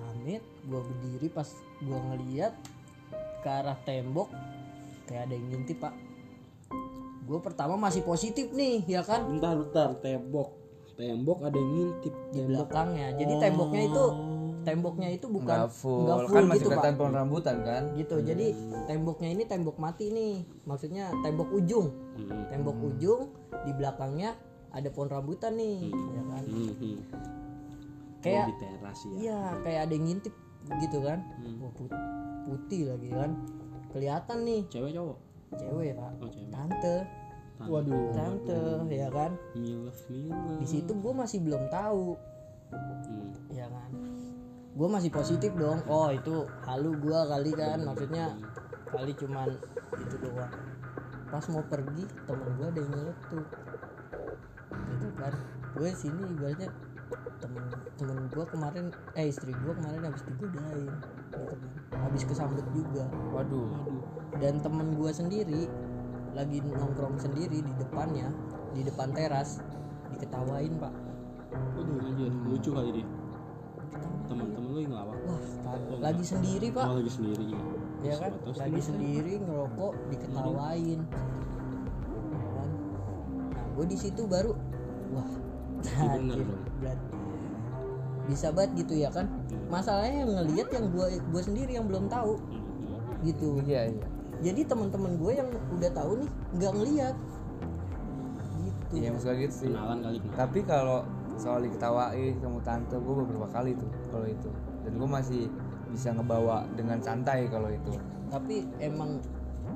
Pamit, 0.00 0.42
gue 0.64 0.80
berdiri 0.80 1.28
pas 1.28 1.46
gue 1.78 1.98
ngeliat 2.10 2.56
ke 3.44 3.48
arah 3.48 3.76
tembok 3.84 4.32
kayak 5.04 5.28
ada 5.28 5.34
yang 5.36 5.46
ngintip 5.52 5.78
pak. 5.78 5.94
Gue 7.28 7.38
pertama 7.38 7.76
masih 7.76 8.02
positif 8.02 8.50
nih 8.50 8.82
ya 8.88 9.04
kan 9.04 9.28
bentar 9.28 9.54
bentar 9.54 9.94
tembok 10.02 10.58
tembok 10.96 11.38
ada 11.48 11.56
yang 11.56 11.70
ngintip 11.76 12.14
di 12.32 12.40
belakangnya. 12.46 13.06
Jadi 13.20 13.32
temboknya 13.38 13.82
itu 13.88 14.04
temboknya 14.62 15.08
itu 15.08 15.26
bukan 15.26 15.56
Nggak 15.58 15.70
full. 15.70 16.04
nggak 16.04 16.18
kan 16.24 16.42
masih 16.44 16.54
gitu 16.54 16.66
pak. 16.66 16.72
kelihatan 16.72 16.94
pohon 16.94 17.12
rambutan 17.12 17.56
kan? 17.60 17.82
Gitu. 17.92 18.16
Jadi 18.22 18.46
temboknya 18.84 19.28
ini 19.30 19.44
tembok 19.44 19.76
mati 19.76 20.06
nih. 20.08 20.34
Maksudnya 20.62 21.04
tembok 21.20 21.48
ujung. 21.52 21.88
Hmm. 22.12 22.44
tembok 22.46 22.76
ujung 22.82 23.20
di 23.60 23.72
belakangnya 23.72 24.36
ada 24.68 24.88
pohon 24.88 25.08
rambutan 25.08 25.52
nih 25.54 25.88
ya 25.88 26.22
kan 26.26 26.42
Hmm, 26.44 26.72
hmm. 26.74 26.96
kayak 28.20 28.44
Oh, 28.44 28.48
di 28.48 28.54
teras 28.58 28.98
ya 28.98 29.10
iya 29.14 29.38
kayak 29.58 29.80
ada 29.82 29.92
yang 29.92 30.04
ngintip 30.06 30.34
gitu 30.78 30.98
kan 31.00 31.18
Wah, 31.58 31.72
put- 31.72 32.00
putih 32.44 32.82
lagi 32.86 33.08
kan 33.10 33.30
kelihatan 33.88 34.38
nih 34.42 34.60
cewek 34.66 34.92
cowok 34.92 35.16
cewek 35.54 35.90
pak 35.94 36.10
oh 36.14 36.28
cewek 36.28 36.50
tante 36.50 36.96
waduh 37.62 38.06
tante 38.12 38.60
ya 38.90 39.08
kan 39.08 39.32
milf 39.54 39.98
milf 40.06 40.58
di 40.58 40.66
situ 40.66 40.92
gue 40.94 41.12
masih 41.14 41.38
belum 41.40 41.64
tahu 41.68 42.16
Hmm. 42.72 43.28
ya 43.50 43.68
kan 43.68 43.90
gue 44.72 44.88
masih 44.88 45.10
positif 45.12 45.52
dong. 45.56 45.84
Oh 45.84 46.08
itu 46.08 46.48
halu 46.64 46.96
gue 46.96 47.18
kali 47.28 47.50
kan. 47.52 47.78
Maksudnya 47.84 48.32
kali 48.88 49.12
cuman 49.16 49.48
itu 50.00 50.16
doang. 50.20 50.52
Pas 51.28 51.44
mau 51.52 51.64
pergi 51.64 52.04
temen 52.24 52.48
gue 52.56 52.66
ada 52.68 52.80
yang 52.80 52.92
nyeletuk. 52.92 53.46
Gitu 54.72 55.08
kan. 55.20 55.32
Gue 55.76 55.90
sini 55.92 56.22
ibaratnya 56.32 56.68
temen 57.44 57.64
temen 58.00 58.18
gue 58.32 58.44
kemarin 58.48 58.84
eh 59.18 59.28
istri 59.28 59.52
gue 59.52 59.72
kemarin 59.76 60.00
habis 60.08 60.24
digodain 60.24 60.88
gitu 60.88 61.38
kan. 61.44 61.58
Habis 62.08 62.22
kesambet 62.24 62.66
juga. 62.72 63.04
Waduh. 63.32 63.68
dan 64.40 64.64
temen 64.64 64.96
gue 64.96 65.12
sendiri 65.12 65.68
lagi 66.32 66.64
nongkrong 66.64 67.20
sendiri 67.20 67.60
di 67.60 67.72
depannya 67.76 68.32
di 68.72 68.80
depan 68.80 69.12
teras. 69.12 69.60
Diketawain 70.16 70.80
pak. 70.80 70.92
Waduh, 71.76 72.00
anjir, 72.08 72.32
lucu 72.48 72.72
kali 72.72 73.04
Teman-teman 74.26 74.68
lu 74.72 74.78
yang 74.80 74.92
ngelawak. 74.96 75.16
wah 75.28 75.40
lagi 76.00 76.24
sendiri 76.24 76.66
pak. 76.72 76.84
Oh, 76.88 76.96
lagi 76.96 77.12
sendiri. 77.12 77.44
ya 78.02 78.14
kan? 78.18 78.32
Terus 78.42 78.56
lagi 78.58 78.80
sendiri. 78.80 79.32
ngerokok 79.42 79.92
diketawain. 80.10 81.00
Kan 81.04 81.20
nah 83.52 83.66
gue 83.72 83.86
di 83.88 83.96
situ 83.96 84.28
baru 84.28 84.52
wah 85.16 85.30
berat. 85.80 87.00
bisa 88.28 88.48
banget 88.54 88.86
gitu 88.86 88.94
ya 89.02 89.10
kan? 89.10 89.26
Masalahnya 89.66 90.24
yang 90.24 90.32
ngelihat 90.40 90.68
yang 90.70 90.86
gue 90.92 91.06
gue 91.18 91.42
sendiri 91.42 91.72
yang 91.74 91.86
belum 91.88 92.06
tahu. 92.06 92.38
Gitu. 93.22 93.62
Iya, 93.62 93.86
iya. 93.86 94.06
jadi 94.42 94.66
teman-teman 94.66 95.14
gue 95.14 95.32
yang 95.38 95.46
udah 95.78 95.90
tahu 95.94 96.26
nih 96.26 96.30
nggak 96.58 96.72
ngelihat 96.74 97.16
gitu. 98.66 98.92
Iya, 98.98 99.08
maksudnya 99.14 99.36
gitu 99.46 99.54
sih. 99.54 99.68
Kenalan 99.70 99.98
kali 100.02 100.18
kenalan. 100.18 100.38
Tapi 100.38 100.60
kalau 100.66 100.98
soal 101.42 101.58
diketawain 101.66 102.38
ketemu 102.38 102.58
tante 102.62 102.94
gue 102.94 103.14
beberapa 103.26 103.48
kali 103.50 103.74
tuh 103.74 103.90
kalau 104.14 104.26
itu. 104.30 104.48
Dan 104.86 104.92
gue 104.94 105.08
masih 105.10 105.42
bisa 105.90 106.08
ngebawa 106.14 106.64
dengan 106.72 107.02
santai 107.02 107.50
kalau 107.50 107.68
itu. 107.68 107.92
tapi 108.32 108.64
emang 108.80 109.20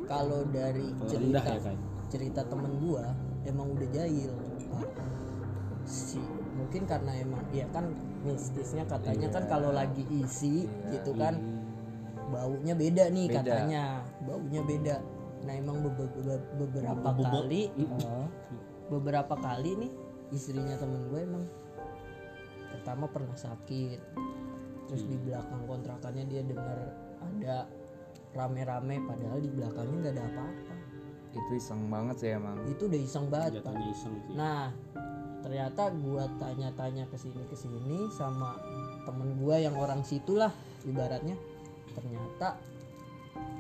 kalau 0.09 0.41
dari 0.49 0.89
cerita 1.05 1.45
rendah 1.45 1.61
ya, 1.61 1.73
cerita 2.09 2.41
temen 2.49 2.73
gua 2.81 3.13
emang 3.45 3.69
udah 3.77 3.89
jahil. 3.93 4.33
Si 5.85 6.17
mungkin 6.57 6.89
karena 6.89 7.13
emang 7.21 7.45
ya 7.53 7.69
kan 7.69 7.93
mistisnya 8.25 8.89
katanya 8.89 9.29
kan 9.29 9.45
kalau 9.45 9.77
lagi 9.77 10.09
isi 10.09 10.65
gitu 10.89 11.13
kan 11.21 11.37
baunya 12.33 12.73
beda 12.73 13.13
nih 13.13 13.29
Beda. 13.29 13.45
katanya. 13.45 13.85
Baunya 14.25 14.61
beda. 14.65 14.97
Nah 15.45 15.53
emang 15.53 15.85
be- 15.85 15.93
be- 16.17 16.47
beberapa 16.57 17.11
kali 17.13 17.63
beberapa 18.89 19.35
kali 19.37 19.71
nih 19.85 19.93
istrinya 20.35 20.75
temen 20.79 21.07
gue 21.11 21.21
emang 21.23 21.45
pertama 22.73 23.07
pernah 23.11 23.37
sakit. 23.39 24.01
Terus 24.87 25.03
di 25.07 25.19
belakang 25.19 25.67
kontrakannya 25.67 26.25
dia 26.31 26.43
dengar 26.47 26.95
ada 27.19 27.67
rame-rame 28.37 29.03
padahal 29.03 29.43
di 29.43 29.51
belakangnya 29.51 29.97
nggak 30.07 30.15
ada 30.15 30.25
apa-apa. 30.31 30.75
Itu 31.35 31.51
iseng 31.59 31.91
banget 31.91 32.17
sih 32.23 32.31
emang. 32.39 32.57
Itu 32.71 32.87
udah 32.87 33.01
iseng 33.01 33.27
banget 33.27 33.61
pak. 33.61 33.75
Jatuhnya 33.75 33.87
iseng 33.91 34.15
sih. 34.23 34.35
Nah 34.39 34.71
ternyata 35.43 35.83
gua 35.95 36.27
tanya-tanya 36.43 37.07
ke 37.07 37.17
sini 37.19 37.43
ke 37.47 37.55
sini 37.59 38.11
sama 38.15 38.59
temen 39.07 39.39
gua 39.39 39.59
yang 39.59 39.75
orang 39.75 40.07
situ 40.07 40.39
lah 40.39 40.55
ibaratnya. 40.87 41.35
Ternyata 41.95 42.55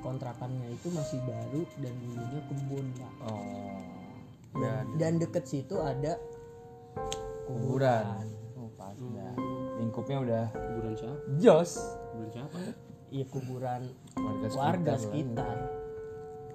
kontrakannya 0.06 0.70
itu 0.70 0.88
masih 0.94 1.18
baru 1.26 1.66
dan 1.82 1.94
dulunya 1.98 2.40
kebun 2.46 2.86
pak. 2.94 3.12
Oh 3.26 3.96
dan, 4.60 4.84
dan 4.96 5.12
deket 5.20 5.44
situ 5.44 5.76
ada 5.80 6.16
kuburan. 7.46 8.26
Oh 8.58 8.66
pas 8.74 8.98
dah 8.98 9.32
lingkupnya 9.78 10.18
udah 10.20 10.44
kuburan 10.52 10.92
siapa? 10.98 11.16
Jos. 11.38 11.78
Kuburan 12.12 12.30
siapa? 12.34 12.58
Iya 13.06 13.22
kuburan 13.30 13.86
warga 14.18 14.48
warga 14.50 14.50
sekitar 14.50 14.90
lah. 14.90 14.98
sekitar. 14.98 15.56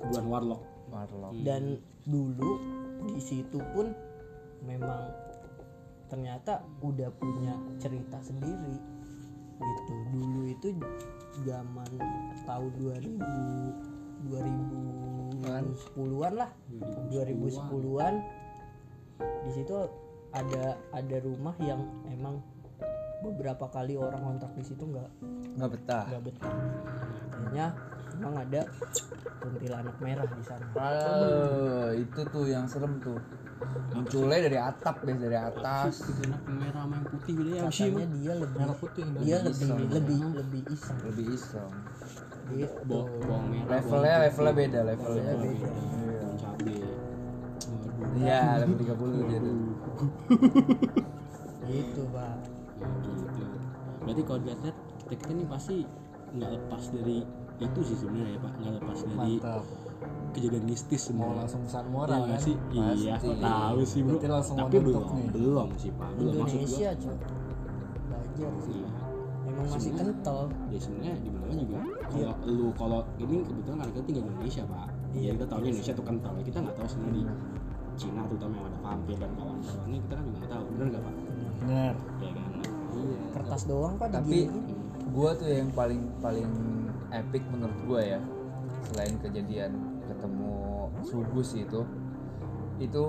Kuburan 0.03 0.27
warlock. 0.27 0.61
Warlock. 0.91 1.31
dan 1.47 1.79
dulu 2.03 2.59
di 3.07 3.23
situ 3.23 3.63
pun 3.71 3.95
memang 4.67 5.07
ternyata 6.11 6.59
udah 6.83 7.07
punya 7.15 7.55
cerita 7.79 8.19
sendiri 8.19 8.75
gitu. 9.61 9.93
Dulu 10.11 10.41
itu 10.51 10.75
zaman 11.47 11.87
tahun 12.43 12.71
2000 12.75 13.95
2010-an 14.21 16.33
lah. 16.35 16.51
2010-an 17.09 18.15
di 19.21 19.51
situ 19.53 19.73
ada 20.31 20.79
ada 20.95 21.17
rumah 21.23 21.55
yang 21.59 21.83
emang 22.07 22.39
beberapa 23.21 23.69
kali 23.69 23.93
orang 23.99 24.21
kontrak 24.21 24.51
di 24.57 24.63
situ 24.65 24.83
nggak 24.83 25.09
nggak 25.59 25.69
betah. 25.77 26.05
nggak 26.09 26.23
betah. 26.25 26.53
Katanya 27.29 27.65
emang 28.17 28.35
ada 28.39 28.61
kuntilanak 29.41 29.97
merah 30.01 30.25
di 30.25 30.43
sana. 30.45 30.65
Ah, 30.77 31.89
itu 31.93 32.21
tuh 32.29 32.45
yang 32.49 32.65
serem 32.65 32.97
tuh. 33.03 33.19
Munculnya 33.93 34.49
dari 34.49 34.57
atap 34.57 35.05
deh 35.05 35.17
dari 35.21 35.37
atas. 35.37 36.01
Anak 36.25 36.43
merah 36.49 36.81
sama 36.81 36.93
yang 36.97 37.07
putih 37.13 37.33
beda 37.37 37.51
ya 37.51 37.61
katanya 37.69 38.07
dia 38.09 38.33
lebih 38.33 38.57
merah 38.57 38.77
putih 38.77 39.03
dia 39.21 39.37
lebih 39.45 39.67
lebih 39.85 40.19
lebih 40.33 40.61
iseng. 40.73 40.97
Lebih 41.05 41.25
iseng. 41.37 41.71
Gitu. 42.51 42.99
Merah 43.29 43.69
levelnya 43.69 44.15
levelnya 44.25 44.53
beda 44.57 44.79
levelnya 44.87 45.33
Levelnya 45.35 45.35
beda. 45.37 45.69
Iya 48.17 48.59
level 48.59 48.75
30 48.75 49.29
dia 49.29 49.39
tuh. 49.39 49.55
Gitu 51.71 52.03
pak 52.11 52.35
Ya, 52.81 52.89
gitu. 53.05 53.45
Berarti 54.01 54.21
kalau 54.25 54.39
dilihat 54.41 54.73
kita 55.05 55.13
kita 55.13 55.29
nih 55.31 55.45
pasti 55.45 55.85
nggak 56.33 56.49
lepas 56.49 56.83
dari 56.89 57.21
itu 57.61 57.79
sih 57.85 57.93
sebenarnya 57.93 58.33
ya 58.33 58.39
pak. 58.41 58.51
Nggak 58.57 58.73
lepas 58.81 58.97
dari 59.05 59.13
mantap. 59.37 59.61
kejadian 60.31 60.63
mistis 60.65 61.03
mau 61.13 61.29
semua 61.29 61.43
langsung 61.43 61.61
pesan 61.67 61.83
Iya 61.85 61.91
moral 61.93 62.19
nggak 62.25 62.33
kan? 62.33 62.41
sih? 62.41 62.55
Iya 62.73 63.13
Pasti. 63.21 63.37
tahu 63.37 63.79
sih 63.85 63.99
bro. 64.01 64.09
Berarti 64.17 64.27
langsung 64.33 64.55
tapi 64.57 64.73
mau 64.73 64.81
belum 64.81 65.05
nih. 65.13 65.29
belum 65.29 65.69
sih 65.77 65.91
pak. 65.93 66.09
Belum. 66.17 66.33
Maksud 66.33 66.41
gua 66.41 66.49
Indonesia 66.57 66.89
cuy 66.97 67.15
belajar 68.01 68.51
sih. 68.65 68.73
Iya. 68.73 68.89
Emang 69.41 69.65
masih 69.69 69.91
kental. 69.93 70.39
Ya 70.73 70.79
sebenarnya 70.81 71.13
di 71.21 71.29
mana 71.29 71.53
juga 71.53 71.77
kalau 72.09 72.33
lu 72.49 72.67
kalau 72.73 72.99
ini 73.21 73.35
kebetulan 73.45 73.77
anak 73.77 73.93
kita 73.93 74.03
tinggal 74.09 74.23
di 74.25 74.29
Indonesia 74.33 74.63
pak. 74.65 74.87
Iya 75.11 75.29
kita 75.37 75.45
tahu 75.45 75.59
Indonesia 75.61 75.93
tuh 75.93 76.05
kental 76.09 76.31
kita 76.41 76.57
nggak 76.57 76.75
tahu 76.81 76.87
sebenarnya 76.89 77.13
di 77.13 77.21
Cina 77.99 78.21
terutama 78.25 78.53
yang 78.57 78.67
ada 78.71 78.79
vampir 78.81 79.15
dan 79.19 79.31
kawan-kawan. 79.37 79.83
Ini 79.87 79.97
kita 80.01 80.13
kan 80.15 80.23
juga 80.25 80.37
nggak 80.37 80.51
tahu. 80.51 80.63
Bener 80.71 80.87
nggak 80.89 81.03
pak? 81.03 81.15
Benar 81.61 81.93
ya 82.21 82.31
kan? 82.31 82.49
Iya. 82.91 83.17
Kertas 83.31 83.63
doang 83.69 83.95
pak 83.95 84.09
tapi 84.11 84.37
gua 85.11 85.29
tuh 85.35 85.49
yang 85.51 85.69
paling 85.71 86.01
paling 86.23 86.51
epic 87.11 87.43
menurut 87.51 87.79
gua 87.87 87.99
ya 87.99 88.19
selain 88.91 89.15
kejadian 89.19 89.71
ketemu 90.07 90.53
sugus 91.03 91.55
itu 91.55 91.81
itu 92.79 93.03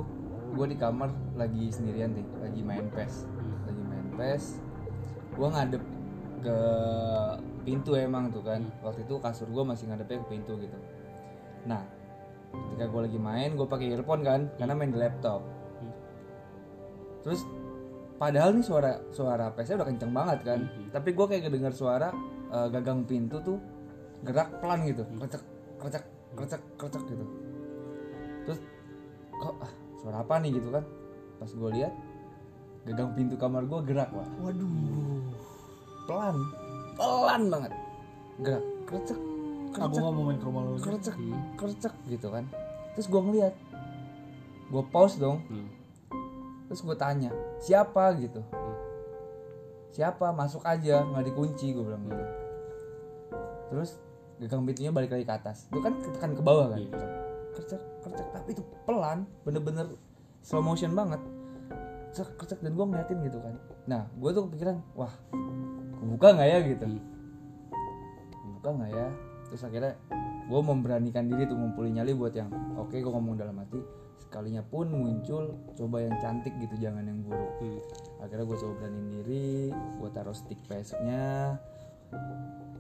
gua 0.53 0.67
di 0.69 0.77
kamar 0.77 1.11
lagi 1.39 1.71
sendirian 1.73 2.13
nih 2.13 2.27
lagi 2.43 2.61
main 2.61 2.87
pes. 2.93 3.27
Lagi 3.67 3.83
main 3.87 4.07
pes 4.19 4.61
gua 5.39 5.49
ngadep 5.55 5.83
ke 6.43 6.59
pintu 7.63 7.95
emang 7.95 8.29
tuh 8.35 8.43
kan. 8.43 8.63
Waktu 8.83 9.07
itu 9.07 9.15
kasur 9.23 9.49
gua 9.49 9.63
masih 9.63 9.89
ngadepnya 9.89 10.21
ke 10.23 10.29
pintu 10.31 10.59
gitu. 10.59 10.79
Nah 11.67 11.83
ketika 12.53 12.85
gua 12.89 13.09
lagi 13.09 13.19
main 13.19 13.57
gua 13.57 13.67
pakai 13.69 13.93
earphone 13.97 14.23
kan 14.23 14.41
karena 14.61 14.75
main 14.77 14.93
di 14.93 15.01
laptop. 15.01 15.41
Terus 17.23 17.47
padahal 18.19 18.55
nih 18.55 18.67
suara 18.67 18.93
suara 19.11 19.51
PS 19.55 19.79
udah 19.79 19.89
kenceng 19.89 20.13
banget 20.15 20.39
kan 20.47 20.61
tapi 20.95 21.11
gue 21.11 21.27
kayak 21.27 21.51
kedengar 21.51 21.75
suara 21.75 22.15
eh, 22.51 22.69
gagang 22.71 23.03
pintu 23.07 23.39
tuh 23.43 23.59
gerak 24.23 24.59
pelan 24.63 24.87
gitu. 24.87 25.03
Krecek 25.19 25.43
krecek 25.79 26.05
krecek 26.35 26.63
krecek 26.79 27.03
gitu. 27.07 27.25
Terus 28.47 28.59
kok 29.31 29.55
ah, 29.63 29.73
suara 30.03 30.23
apa 30.23 30.35
nih? 30.43 30.51
gitu 30.59 30.69
kan. 30.71 30.85
Pas 31.39 31.51
gue 31.51 31.71
lihat 31.79 31.95
gagang 32.87 33.11
pintu 33.15 33.35
kamar 33.39 33.67
gue 33.67 33.81
gerak 33.87 34.11
wah. 34.11 34.29
Waduh. 34.43 34.71
Pelan 36.07 36.37
pelan 36.99 37.43
banget. 37.51 37.73
Gerak 38.43 38.65
krecek 38.87 39.19
aku 39.73 39.89
krecek 39.89 40.03
nggak 40.05 40.15
mau 40.15 40.25
main 40.29 40.39
ke 40.39 40.47
rumah 40.47 40.63
lu 40.69 40.77
krecek 40.77 41.17
krecek 41.57 41.95
gitu 42.09 42.29
kan. 42.29 42.45
Terus 42.93 43.07
gue 43.09 43.21
ngeliat 43.21 43.55
gue 44.69 44.83
pause 44.93 45.17
dong. 45.17 45.41
Hmm. 45.49 45.69
terus 46.69 46.81
gue 46.89 46.97
tanya 46.97 47.29
siapa? 47.61 48.17
gitu. 48.17 48.41
Siapa? 49.93 50.33
Masuk 50.33 50.65
aja 50.65 51.05
nggak 51.05 51.25
dikunci 51.29 51.77
gue 51.77 51.85
bilang 51.85 52.05
gitu. 52.09 52.25
Terus 53.73 53.91
gagang 54.41 54.65
pintunya 54.65 54.93
balik 54.93 55.13
lagi 55.13 55.25
ke 55.29 55.35
atas. 55.37 55.69
Itu 55.69 55.81
kan 55.85 56.01
tekan 56.01 56.33
ke 56.33 56.43
bawah 56.45 56.73
kan? 56.73 56.81
Iya. 56.81 57.09
kercek 57.53 57.81
kercek 58.01 58.29
tapi 58.33 58.57
itu 58.57 58.65
pelan 58.89 59.29
bener-bener 59.45 59.93
slow 60.41 60.65
motion 60.65 60.97
banget. 60.97 61.21
Kercek 62.13 62.29
kercek 62.41 62.59
dan 62.65 62.73
gue 62.73 62.85
ngeliatin 62.89 63.19
gitu 63.25 63.39
kan. 63.41 63.55
Nah 63.85 64.09
gue 64.17 64.31
tuh 64.33 64.49
kepikiran 64.49 64.81
wah 64.97 65.13
buka 66.01 66.33
nggak 66.33 66.49
ya? 66.49 66.59
gitu. 66.65 66.85
Buka 68.57 68.69
nggak 68.73 68.93
ya 68.97 69.32
terus 69.53 69.69
akhirnya 69.69 70.01
gue 70.49 70.61
memberanikan 70.65 71.29
diri 71.29 71.45
tuh 71.45 71.61
ngumpulin 71.61 72.01
nyali 72.01 72.17
buat 72.17 72.33
yang 72.33 72.49
oke 72.81 72.97
gue 72.97 73.13
ngomong 73.13 73.37
dalam 73.37 73.61
hati 73.61 73.85
sekalinya 74.17 74.65
pun 74.65 74.89
muncul 74.89 75.61
coba 75.77 76.09
yang 76.09 76.17
cantik 76.25 76.57
gitu 76.57 76.81
jangan 76.81 77.05
yang 77.05 77.21
buruk. 77.21 77.53
Hmm. 77.61 77.81
akhirnya 78.25 78.49
gue 78.49 78.57
coba 78.65 78.73
beraniin 78.81 79.09
diri 79.21 79.69
gue 79.77 80.09
taruh 80.09 80.33
stick 80.33 80.57
PS 80.73 80.97
nya 81.05 81.61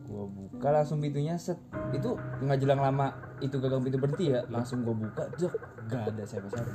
gue 0.08 0.24
buka 0.28 0.68
langsung 0.72 1.00
pintunya 1.00 1.36
set. 1.36 1.60
Itu 1.92 2.16
nggak 2.16 2.58
jelang 2.60 2.80
lama 2.80 3.36
itu 3.44 3.56
gagang 3.60 3.84
pintu 3.84 4.00
berhenti 4.00 4.32
ya 4.32 4.40
langsung 4.48 4.84
gue 4.84 4.96
buka 4.96 5.28
jok 5.36 5.52
gak 5.92 6.08
ada 6.08 6.24
siapa-siapa. 6.24 6.72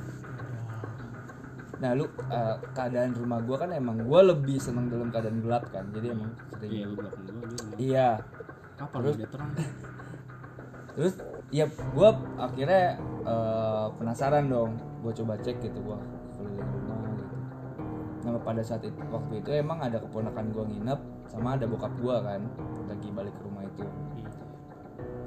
Nah 1.78 1.90
lu 1.94 2.06
eh, 2.06 2.56
keadaan 2.74 3.14
rumah 3.14 3.38
gue 3.42 3.56
kan 3.58 3.70
emang 3.74 4.02
gue 4.02 4.20
lebih 4.30 4.58
seneng 4.58 4.90
dalam 4.90 5.10
keadaan 5.10 5.38
gelap 5.42 5.70
kan 5.70 5.90
jadi 5.94 6.14
emang 6.14 6.34
sering 6.58 6.70
iya 6.70 6.86
iya 7.78 8.08
kapan 8.78 9.00
udah 9.10 9.28
terang? 9.28 9.52
Terus 10.94 11.14
ya 11.50 11.66
gue 11.66 12.10
akhirnya 12.38 12.98
eh, 13.26 13.86
penasaran 13.98 14.46
dong. 14.46 14.78
Gue 15.02 15.12
coba 15.14 15.38
cek 15.38 15.62
gitu 15.62 15.78
gue 15.82 15.98
keliling 16.38 16.70
rumah 16.74 16.98
gitu. 17.18 17.36
Nah 18.26 18.38
pada 18.42 18.62
saat 18.62 18.82
itu 18.82 18.98
waktu 19.10 19.42
itu 19.42 19.50
emang 19.54 19.78
ada 19.82 19.98
keponakan 20.02 20.50
gue 20.54 20.64
nginep 20.74 21.00
sama 21.30 21.54
ada 21.54 21.66
bokap 21.70 21.92
gue 21.98 22.16
kan 22.18 22.42
lagi 22.88 23.08
balik 23.14 23.34
ke 23.34 23.42
rumah 23.46 23.62
itu. 23.66 23.84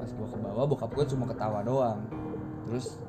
Pas 0.02 0.10
gue 0.10 0.28
ke 0.28 0.38
bawah 0.42 0.66
bokap 0.66 0.92
gue 0.98 1.06
cuma 1.12 1.30
ketawa 1.30 1.62
doang. 1.64 2.00
Terus 2.68 3.00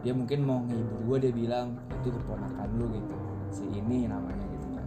dia 0.00 0.14
mungkin 0.16 0.46
mau 0.46 0.62
ngehibur 0.64 1.00
gue 1.10 1.16
dia 1.28 1.32
bilang 1.34 1.78
itu 2.02 2.14
keponakan 2.14 2.68
lu 2.78 2.86
gitu. 2.94 3.16
Si 3.50 3.64
ini 3.66 4.06
namanya 4.06 4.46
gitu 4.46 4.66
kan. 4.78 4.86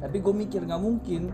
Tapi 0.00 0.16
gue 0.16 0.34
mikir 0.34 0.60
nggak 0.64 0.80
mungkin 0.80 1.28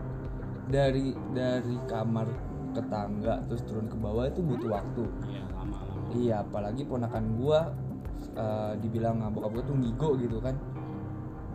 dari 0.65 1.13
dari 1.31 1.77
kamar 1.85 2.27
ke 2.75 2.83
tangga 2.91 3.39
terus 3.47 3.63
turun 3.63 3.87
ke 3.87 3.95
bawah 3.95 4.27
itu 4.27 4.43
butuh 4.43 4.69
waktu. 4.75 5.03
Iya 5.31 5.43
lama 5.55 5.77
lama 5.79 6.11
iya 6.11 6.35
apalagi 6.43 6.83
ponakan 6.83 7.25
gua 7.39 7.71
eh, 8.35 8.73
dibilang 8.83 9.23
bokap 9.31 9.51
gua 9.55 9.63
tuh 9.63 9.75
ngigo 9.79 10.09
gitu 10.19 10.37
kan. 10.43 10.55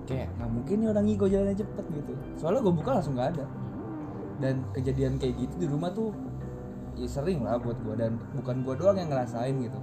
Kayak 0.09 0.33
nggak 0.41 0.51
mungkin 0.51 0.77
nih 0.81 0.89
orang 0.91 1.05
ngigo 1.07 1.27
jalannya 1.29 1.57
cepet 1.61 1.85
gitu. 1.93 2.13
Soalnya 2.35 2.61
gue 2.67 2.75
buka 2.75 2.91
langsung 2.99 3.15
nggak 3.15 3.31
ada. 3.37 3.47
Dan 4.41 4.65
kejadian 4.73 5.21
kayak 5.21 5.37
gitu 5.39 5.55
di 5.61 5.67
rumah 5.69 5.93
tuh 5.93 6.11
ya 6.97 7.07
sering 7.07 7.45
lah 7.45 7.61
buat 7.61 7.79
gua. 7.85 7.95
Dan 7.95 8.19
bukan 8.35 8.65
gua 8.67 8.75
doang 8.75 8.97
yang 8.99 9.13
ngerasain 9.13 9.55
gitu. 9.61 9.79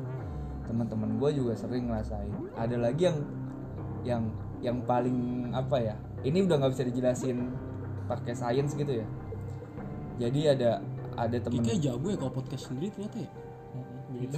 Teman-teman 0.67 1.15
gua 1.15 1.29
juga 1.31 1.53
sering 1.55 1.87
ngerasain. 1.87 2.33
Ada 2.59 2.75
lagi 2.75 3.07
yang 3.07 3.17
yang 4.03 4.23
yang 4.57 4.77
paling 4.89 5.49
apa 5.53 5.77
ya 5.77 5.95
ini 6.25 6.41
udah 6.43 6.57
nggak 6.57 6.73
bisa 6.73 6.83
dijelasin 6.89 7.37
pakai 8.09 8.33
sains 8.33 8.73
gitu 8.73 8.89
ya. 8.89 9.07
Jadi 10.17 10.49
ada 10.49 10.81
ada 11.17 11.37
temen 11.41 11.65
Kika 11.65 11.75
jago 11.81 12.07
ya 12.13 12.17
kalau 12.21 12.33
podcast 12.33 12.69
sendiri 12.69 12.93
ternyata 12.93 13.17
ya? 13.25 13.29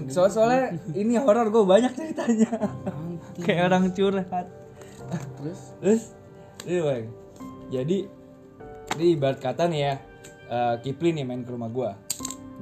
Soal 0.09 0.29
soalnya 0.33 0.63
ini 0.97 1.19
horor 1.19 1.51
gue 1.53 1.63
banyak 1.63 1.93
ceritanya. 1.93 2.49
Kayak 3.45 3.69
orang 3.69 3.93
curhat. 3.93 4.47
terus? 5.37 5.61
Terus, 5.77 6.03
ini 6.65 6.79
Bang. 6.81 7.05
Jadi, 7.69 7.97
ini 8.97 9.05
ibarat 9.13 9.39
kata 9.39 9.69
nih 9.69 9.79
ya, 9.79 9.93
eh, 10.49 10.75
Kipli 10.81 11.13
nih 11.13 11.25
main 11.25 11.45
ke 11.45 11.51
rumah 11.53 11.69
gue, 11.69 11.91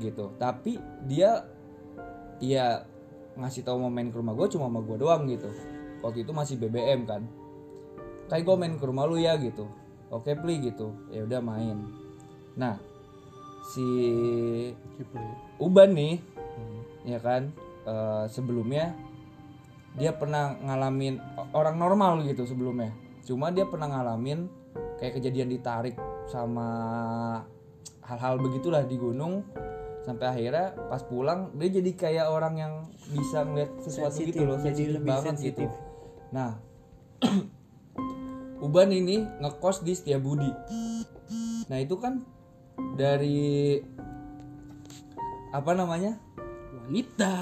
gitu. 0.04 0.36
Tapi 0.36 0.76
dia, 1.08 1.48
ya 2.44 2.84
ngasih 3.38 3.62
tahu 3.64 3.88
mau 3.88 3.92
main 3.94 4.10
ke 4.10 4.18
rumah 4.18 4.34
gue 4.34 4.48
cuma 4.58 4.68
sama 4.68 4.82
gue 4.82 4.98
doang 4.98 5.30
gitu. 5.30 5.50
Waktu 6.02 6.26
itu 6.26 6.32
masih 6.34 6.56
BBM 6.58 7.06
kan. 7.06 7.22
Kayak 8.28 8.44
gue 8.44 8.56
main 8.58 8.74
ke 8.76 8.86
rumah 8.86 9.06
lu 9.06 9.16
ya 9.22 9.38
gitu. 9.38 9.70
Oke 10.10 10.34
pli 10.36 10.60
gitu. 10.60 10.94
Ya 11.14 11.24
udah 11.24 11.40
main. 11.40 11.78
Nah 12.58 12.82
si 13.68 13.88
Uban 15.60 15.92
nih 15.94 16.20
ya 17.08 17.20
kan? 17.20 17.52
Eh, 17.88 18.26
sebelumnya 18.28 18.92
dia 19.96 20.14
pernah 20.14 20.60
ngalamin 20.60 21.18
orang 21.56 21.76
normal 21.80 22.24
gitu 22.28 22.44
sebelumnya. 22.48 22.92
Cuma 23.24 23.52
dia 23.52 23.68
pernah 23.68 23.88
ngalamin 23.92 24.48
kayak 25.00 25.20
kejadian 25.20 25.52
ditarik 25.52 25.96
sama 26.28 26.68
hal-hal 28.04 28.40
begitulah 28.40 28.84
di 28.84 28.96
gunung. 29.00 29.44
Sampai 30.04 30.32
akhirnya 30.32 30.72
pas 30.88 31.04
pulang 31.04 31.52
dia 31.60 31.68
jadi 31.68 31.92
kayak 31.92 32.28
orang 32.32 32.56
yang 32.56 32.74
bisa 33.12 33.44
ngeliat 33.44 33.72
sesuatu 33.84 34.20
gitu 34.20 34.44
loh 34.44 34.60
jadi 34.60 34.72
sensitif 34.72 34.96
lebih 35.00 35.10
banget 35.12 35.34
sensitif. 35.36 35.70
gitu 35.72 35.86
nah 36.36 36.52
Uban 38.66 38.90
ini 38.90 39.22
ngekos 39.22 39.86
di 39.86 39.94
Setiabudi. 39.94 40.50
Nah 41.70 41.78
itu 41.78 41.94
kan 42.02 42.26
dari 42.98 43.82
apa 45.52 45.72
namanya? 45.74 46.18
Wanita. 46.86 47.34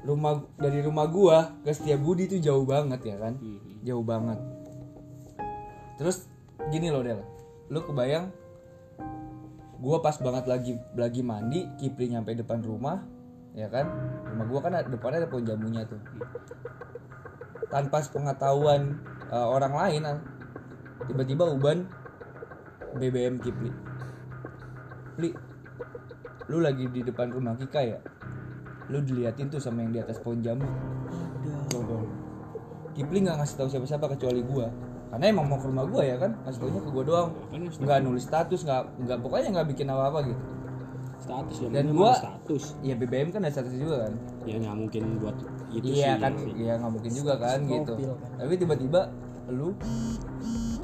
Rumah 0.00 0.56
dari 0.56 0.80
rumah 0.80 1.04
gua 1.12 1.38
ke 1.60 1.76
Setiabudi 1.76 2.24
itu 2.24 2.36
jauh 2.40 2.64
banget 2.64 3.04
ya 3.04 3.16
kan? 3.20 3.36
Mhm. 3.36 3.84
jauh 3.84 4.04
banget. 4.04 4.38
Terus 6.00 6.28
gini 6.72 6.88
loh 6.88 7.04
Del. 7.04 7.20
Lu 7.68 7.84
kebayang 7.84 8.32
gua 9.80 10.00
pas 10.00 10.16
banget 10.20 10.44
lagi 10.44 10.72
lagi 10.96 11.20
mandi 11.24 11.64
Kipri 11.80 12.12
nyampe 12.12 12.32
depan 12.32 12.64
rumah 12.64 13.04
ya 13.52 13.68
kan? 13.68 13.88
Rumah 14.32 14.46
gua 14.48 14.60
kan 14.64 14.72
depannya 14.88 15.24
ada 15.24 15.28
pohon 15.28 15.44
jamunya 15.44 15.84
tuh. 15.84 16.00
Tanpa 17.68 18.00
sepengetahuan 18.00 18.96
eh, 19.28 19.48
orang 19.52 19.72
lain 19.76 20.00
ah, 20.08 20.18
tiba-tiba 21.04 21.44
Uban 21.44 21.84
BBM 22.96 23.36
Kipli 23.44 23.89
Pli 25.20 25.30
lu 26.48 26.58
lagi 26.58 26.88
di 26.88 27.04
depan 27.04 27.28
rumah 27.28 27.54
Kika 27.54 27.78
ya? 27.78 28.00
Lu 28.88 28.98
diliatin 28.98 29.46
tuh 29.46 29.60
sama 29.60 29.84
yang 29.84 29.92
di 29.92 30.00
atas 30.00 30.16
pohon 30.16 30.40
jambu. 30.40 30.64
Tuh. 31.68 32.08
Kipli 32.90 33.22
nggak 33.22 33.38
ngasih 33.38 33.56
tahu 33.56 33.68
siapa-siapa 33.68 34.10
kecuali 34.10 34.40
gua. 34.42 34.66
Karena 35.10 35.28
emang 35.28 35.46
mau 35.46 35.58
ke 35.58 35.68
rumah 35.68 35.84
gua 35.84 36.02
ya 36.02 36.16
kan 36.16 36.34
ngasih 36.42 36.58
taunya 36.58 36.80
ke 36.80 36.90
gua 36.90 37.04
doang. 37.04 37.28
Kan 37.52 37.60
nggak 37.62 37.98
nulis 38.00 38.24
status 38.24 38.64
nggak 38.64 38.82
nggak 38.98 39.18
pokoknya 39.20 39.48
nggak 39.52 39.68
bikin 39.68 39.86
apa-apa 39.86 40.18
gitu. 40.24 40.42
Status 41.20 41.56
ya 41.60 41.68
Dan 41.70 41.84
gua- 41.92 42.16
status. 42.16 42.64
Ya 42.80 42.94
BBM 42.96 43.28
kan 43.28 43.44
ada 43.44 43.52
status 43.52 43.76
juga 43.76 44.08
kan? 44.08 44.12
Ya 44.42 44.56
nggak 44.58 44.74
mungkin 44.74 45.02
buat 45.20 45.36
itu 45.70 45.86
iya 45.86 46.16
sih 46.16 46.18
kan 46.18 46.32
sih. 46.34 46.50
iya 46.56 46.72
nggak 46.74 46.90
mungkin 46.90 47.12
juga 47.14 47.34
kan 47.38 47.58
gitu. 47.62 47.94
kan. 47.94 48.18
tapi 48.34 48.52
tiba-tiba 48.58 49.00
lu 49.46 49.70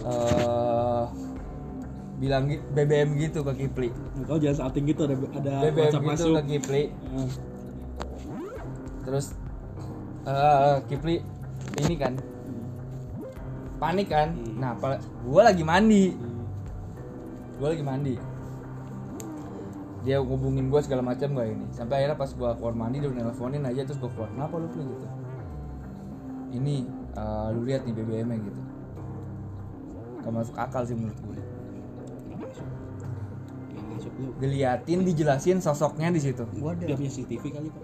eh 0.07 1.05
bilang 2.17 2.49
BBM 2.49 3.21
gitu 3.21 3.45
ke 3.45 3.53
Kipli. 3.65 3.89
Kau 4.25 4.41
jangan 4.41 4.67
salting 4.67 4.89
gitu 4.89 5.05
ada 5.05 5.17
ada 5.37 5.55
BBM 5.69 5.77
WhatsApp 5.77 6.03
gitu 6.03 6.13
masuk. 6.25 6.33
ke 6.33 6.43
Kipli. 6.57 6.83
Eh, 6.89 7.29
terus 9.05 9.27
eh 10.25 10.77
Kipli 10.89 11.17
ini 11.85 11.95
kan 12.01 12.17
panik 13.77 14.09
kan? 14.09 14.33
Nah 14.57 14.73
apa 14.73 14.97
gue 15.01 15.43
lagi 15.45 15.63
mandi. 15.63 16.17
Gue 17.61 17.69
lagi 17.69 17.85
mandi. 17.85 18.15
Dia 20.09 20.23
ngubungin 20.23 20.73
gue 20.73 20.81
segala 20.81 21.05
macam 21.05 21.37
gak 21.37 21.49
ini. 21.53 21.67
Sampai 21.75 22.01
akhirnya 22.01 22.17
pas 22.17 22.31
gue 22.33 22.51
keluar 22.57 22.75
mandi 22.75 22.97
dia 23.05 23.11
udah 23.13 23.29
nelfonin 23.29 23.69
aja 23.69 23.85
terus 23.85 24.01
gue 24.01 24.11
keluar 24.17 24.33
kenapa 24.33 24.55
lu 24.57 24.69
Pli?" 24.73 24.85
gitu? 24.89 25.07
Ini 26.57 26.75
eh, 27.13 27.47
lu 27.53 27.61
lihat 27.69 27.85
nih 27.85 27.93
BBM 27.93 28.29
nya 28.33 28.39
gitu. 28.41 28.61
Gak 30.25 30.33
masuk 30.33 30.57
akal 30.57 30.83
sih 30.89 30.97
menurut 30.97 31.21
gue 31.21 31.46
diliatin 34.41 34.99
dijelasin 35.03 35.59
sosoknya 35.65 36.13
di 36.13 36.21
situ. 36.21 36.45
Waduh 36.61 36.87
dia 36.87 36.97
punya 36.97 37.11
CCTV 37.11 37.45
kali 37.53 37.69
pak. 37.71 37.83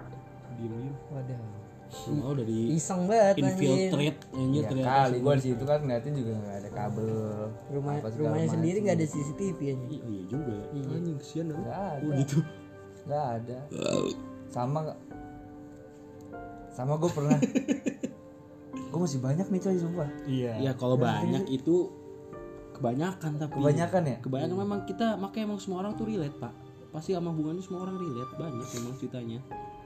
Diem 0.58 0.72
diem 0.72 0.94
waduh 1.12 1.62
mau 2.16 2.32
udah 2.32 2.46
di 2.48 2.72
iseng 2.72 3.04
banget 3.04 3.36
anjir. 3.44 3.52
infiltrate 3.52 4.20
anjir 4.32 4.64
ya 4.64 4.70
kali 4.80 5.16
gue 5.20 5.34
di 5.36 5.44
situ 5.44 5.62
kan 5.68 5.78
ngeliatin 5.84 6.12
juga 6.16 6.32
nggak 6.40 6.56
ada 6.64 6.70
kabel 6.72 7.10
rumah 7.68 7.94
rumahnya 8.00 8.48
sendiri 8.48 8.78
nggak 8.80 8.96
ada 8.96 9.06
CCTV 9.06 9.58
aja 9.60 9.84
iya 9.92 10.00
iya 10.08 10.22
juga. 10.24 10.56
Ya 10.72 10.82
anjing 10.88 11.16
kesian 11.20 11.44
dong 11.52 11.60
nggak 11.60 11.80
ada. 12.00 12.04
Oh 12.08 12.12
gitu. 12.16 12.38
Nggak 13.04 13.26
ada. 13.36 13.58
Sama 14.48 14.78
sama 16.72 16.92
gue 16.96 17.10
pernah. 17.12 17.38
Gue 18.92 19.00
masih 19.08 19.24
banyak 19.24 19.48
nih 19.48 19.60
coy 19.64 19.76
sumpah. 19.80 20.08
Iya. 20.28 20.52
ya 20.68 20.72
kalau 20.76 21.00
banyak 21.00 21.48
itu 21.48 21.88
kebanyakan 22.82 23.30
tapi. 23.38 23.54
Kebanyakan 23.54 24.02
ya? 24.02 24.16
Kebanyakan. 24.18 24.56
Memang 24.58 24.80
kita 24.82 25.06
makanya 25.14 25.44
emang 25.46 25.60
semua 25.62 25.78
orang 25.80 25.94
tuh 25.94 26.04
relate 26.04 26.34
pak. 26.36 26.50
Pasti 26.90 27.14
sama 27.14 27.30
hubungan 27.30 27.54
itu 27.54 27.64
semua 27.64 27.86
orang 27.86 27.96
relate. 27.96 28.32
Banyak 28.34 28.68
memang 28.74 28.94
ceritanya. 28.98 29.38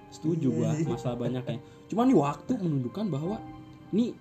Setuju 0.09 0.48
gua 0.50 0.72
masalah 0.88 1.18
banyaknya. 1.20 1.61
Cuman 1.87 2.04
nih 2.06 2.16
waktu 2.16 2.52
menunjukkan 2.56 3.04
bahwa 3.06 3.37
nih 3.90 4.16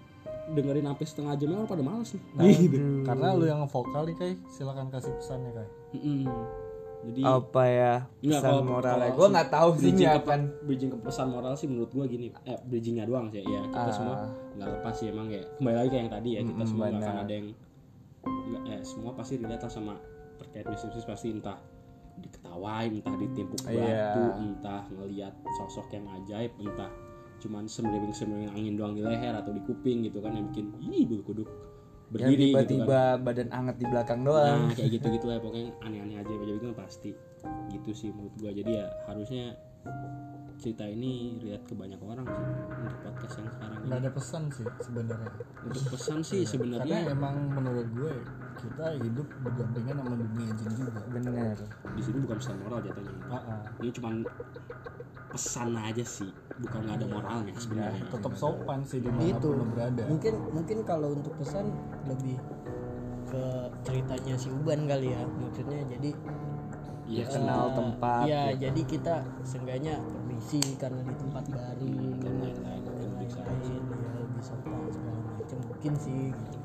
dengerin 0.47 0.85
sampai 0.85 1.05
setengah 1.07 1.33
jam 1.35 1.49
orang 1.51 1.65
pada 1.65 1.81
males 1.81 2.09
nih. 2.11 2.21
Nah, 2.31 2.43
gitu. 2.45 2.77
karena 3.01 3.27
lu 3.33 3.45
yang 3.45 3.63
vokal 3.63 4.03
nih 4.03 4.13
kai, 4.13 4.33
silakan 4.47 4.89
kasih 4.89 5.15
pesannya 5.15 5.51
kai. 5.51 5.69
Mm-mm. 5.95 6.27
jadi 7.05 7.21
apa 7.21 7.63
ya 7.63 7.93
pesan 8.19 8.41
kalau- 8.41 8.65
moralnya 8.65 8.97
kalau 9.05 9.13
gue 9.15 9.27
nggak 9.29 9.49
tahu 9.51 9.69
sih 9.69 9.77
bridging 9.79 10.01
ini 10.01 10.09
ke, 10.09 10.19
akan 10.19 10.39
bridging 10.65 10.89
ke 10.89 10.97
pesan 10.99 11.27
moral 11.29 11.53
sih 11.53 11.67
menurut 11.69 11.91
gua 11.91 12.05
gini 12.05 12.33
eh 12.41 12.57
bridgingnya 12.59 13.05
doang 13.05 13.29
sih 13.29 13.39
ya. 13.39 13.61
Kita 13.63 13.77
Ah. 13.79 13.93
semua 13.93 14.15
nggak 14.51 14.69
lepas 14.71 14.93
sih 14.95 15.07
emang 15.07 15.27
ya 15.29 15.45
kembali 15.55 15.75
lagi 15.75 15.87
kayak 15.87 16.01
yang 16.01 16.11
tadi 16.11 16.29
ya 16.31 16.41
kita 16.41 16.51
Mm-mm, 16.55 16.65
semua 16.67 16.85
nggak 16.87 17.05
akan 17.05 17.17
ada 17.21 17.33
yang 17.35 17.47
eh 18.69 18.81
semua 18.85 19.11
pasti 19.17 19.41
relate 19.41 19.67
sama 19.67 19.97
terkait 20.37 20.67
bisnis 20.67 21.07
pasti 21.07 21.31
entah 21.31 21.57
diketawain 22.15 22.91
entah 22.95 23.15
ditimpuk 23.19 23.59
batu 23.63 23.75
Iya. 23.75 24.39
entah 24.39 24.83
ngelihat 24.91 25.33
sosok 25.59 25.91
yang 25.91 26.05
ajaib 26.21 26.51
entah 26.59 26.91
cuman 27.43 27.67
semeriwing 27.67 28.15
semeriwing 28.15 28.51
angin 28.55 28.79
doang 28.79 28.93
di 28.95 29.03
leher 29.03 29.35
atau 29.35 29.51
di 29.51 29.59
kuping 29.67 30.07
gitu 30.07 30.23
kan 30.23 30.31
yang 30.31 30.47
bikin 30.51 30.71
ih 30.79 31.03
bulu 31.03 31.23
kuduk 31.27 31.49
berdiri 32.09 32.53
gitu 32.53 32.55
kan. 32.55 32.65
tiba-tiba 32.69 33.01
badan 33.19 33.49
anget 33.51 33.75
di 33.81 33.85
belakang 33.89 34.21
doang. 34.23 34.69
Nah 34.69 34.75
kayak 34.77 34.89
gitu 34.93 35.07
gitu 35.09 35.25
lah 35.25 35.41
pokoknya 35.41 35.73
aneh-aneh 35.83 36.15
aja 36.21 36.31
aja 36.31 36.53
itu 36.53 36.65
kan 36.71 36.75
pasti 36.85 37.11
gitu 37.73 37.91
sih 37.91 38.09
menurut 38.13 38.33
gua. 38.39 38.51
Jadi 38.53 38.71
ya 38.71 38.87
harusnya 39.09 39.45
cerita 40.55 40.81
ini 40.87 41.37
lihat 41.43 41.61
ke 41.67 41.75
banyak 41.75 41.99
orang 41.99 42.25
sih 42.25 42.41
untuk 42.79 42.97
podcast 43.03 43.35
yang 43.37 43.49
sekarang 43.53 43.79
Nggak 43.85 43.91
ini 43.91 44.01
ada 44.01 44.11
pesan 44.11 44.43
sih 44.49 44.65
sebenarnya. 44.81 45.29
untuk 45.61 45.83
pesan 45.93 46.17
sih 46.23 46.41
Karena 46.41 46.51
sebenarnya 46.51 46.97
emang 47.11 47.35
menurut 47.53 47.87
gue 47.93 48.13
kita 48.55 48.85
hidup 48.97 49.27
berdampingan 49.45 49.95
sama 49.99 50.15
dunia 50.15 50.49
jin 50.55 50.69
juga. 50.73 51.01
bener 51.11 51.57
di 51.93 52.01
sini 52.01 52.17
bukan 52.23 52.37
pesan 52.39 52.55
moral 52.63 52.79
jatuhnya 52.81 53.13
ah. 53.29 53.61
ini 53.77 53.89
cuman 53.93 54.13
pesan 55.29 55.69
aja 55.75 56.05
sih 56.07 56.31
bukan 56.55 56.79
nggak 56.81 56.95
ada 56.97 57.07
moralnya 57.11 57.53
sebenarnya 57.59 58.03
Tetap 58.07 58.33
sopan 58.33 58.79
sih 58.87 59.03
itu 59.03 59.11
di 59.11 59.11
mana 59.11 59.37
pun 59.37 59.51
lu 59.59 59.65
berada. 59.69 60.01
mungkin 60.07 60.33
mungkin 60.55 60.77
kalau 60.81 61.11
untuk 61.11 61.35
pesan 61.35 61.67
lebih 62.07 62.39
ke 63.27 63.43
ceritanya 63.83 64.33
si 64.39 64.47
Uban 64.47 64.87
kali 64.87 65.11
ya 65.11 65.21
maksudnya 65.27 65.83
jadi 65.91 66.09
eh, 67.09 67.27
kenal 67.29 67.63
tempat 67.77 68.25
ya 68.25 68.43
gitu. 68.49 68.61
jadi 68.65 68.81
kita 68.89 69.15
seenggaknya 69.45 69.95
permisi 70.01 70.61
karena 70.81 71.01
di 71.05 71.15
tempat 71.21 71.43
baru 71.53 71.93
dan 72.21 72.33
lain-lain 72.41 72.83
dan 72.97 73.09
lain-lain 73.13 73.81
ya 73.93 74.11
lebih 74.25 74.43
sopan 74.43 74.79
segala 74.89 75.19
macam 75.37 75.57
mungkin 75.69 75.93
sih 76.01 76.23
gitu. 76.33 76.57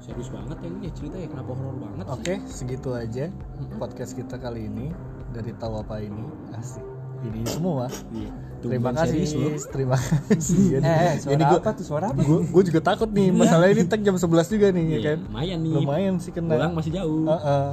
serius 0.00 0.28
banget 0.32 0.56
ya 0.58 0.68
ini 0.72 0.80
ya 0.88 0.92
cerita 0.96 1.16
ya 1.22 1.28
kenapa 1.30 1.50
horor 1.54 1.76
banget 1.78 2.04
sih 2.04 2.14
Oke, 2.18 2.34
segitu 2.50 2.90
aja 2.96 3.24
podcast 3.78 4.12
kita 4.18 4.36
kali 4.40 4.66
ini 4.66 4.90
dari 5.30 5.54
tahu 5.54 5.78
apa 5.78 6.02
ini 6.02 6.24
asik. 6.58 6.89
Ini 7.20 7.40
semua. 7.44 7.86
Iya. 8.10 8.30
Terima 8.60 8.92
kasih, 8.92 9.24
serius 9.24 9.32
lu. 9.32 9.72
terima 9.72 9.96
kasih. 10.28 10.78
eh 10.78 11.16
Ini 11.16 11.20
suara 11.22 11.44
gua- 11.48 11.60
apa 11.60 11.70
tuh? 11.72 11.84
Suara 11.86 12.06
apa? 12.08 12.20
gue 12.20 12.38
gue 12.44 12.62
juga 12.66 12.80
takut 12.82 13.08
nih. 13.08 13.28
Masalah 13.30 13.66
ini 13.68 13.82
tag 13.84 14.00
jam 14.00 14.12
11 14.12 14.20
juga 14.46 14.68
nih 14.68 14.84
ya 14.84 14.92
Iya, 14.92 15.00
kan? 15.06 15.18
lumayan 15.26 15.58
nih. 15.58 15.72
Lumayan 15.74 16.14
sih 16.16 16.28
kena. 16.30 16.52
Pulang 16.52 16.72
masih 16.74 16.92
jauh. 16.92 17.24
Heeh. 17.26 17.66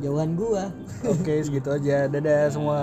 jauhan 0.00 0.30
gua. 0.32 0.64
Oke 1.04 1.34
segitu 1.40 1.68
aja. 1.68 2.06
Dadah 2.06 2.46
semua 2.46 2.78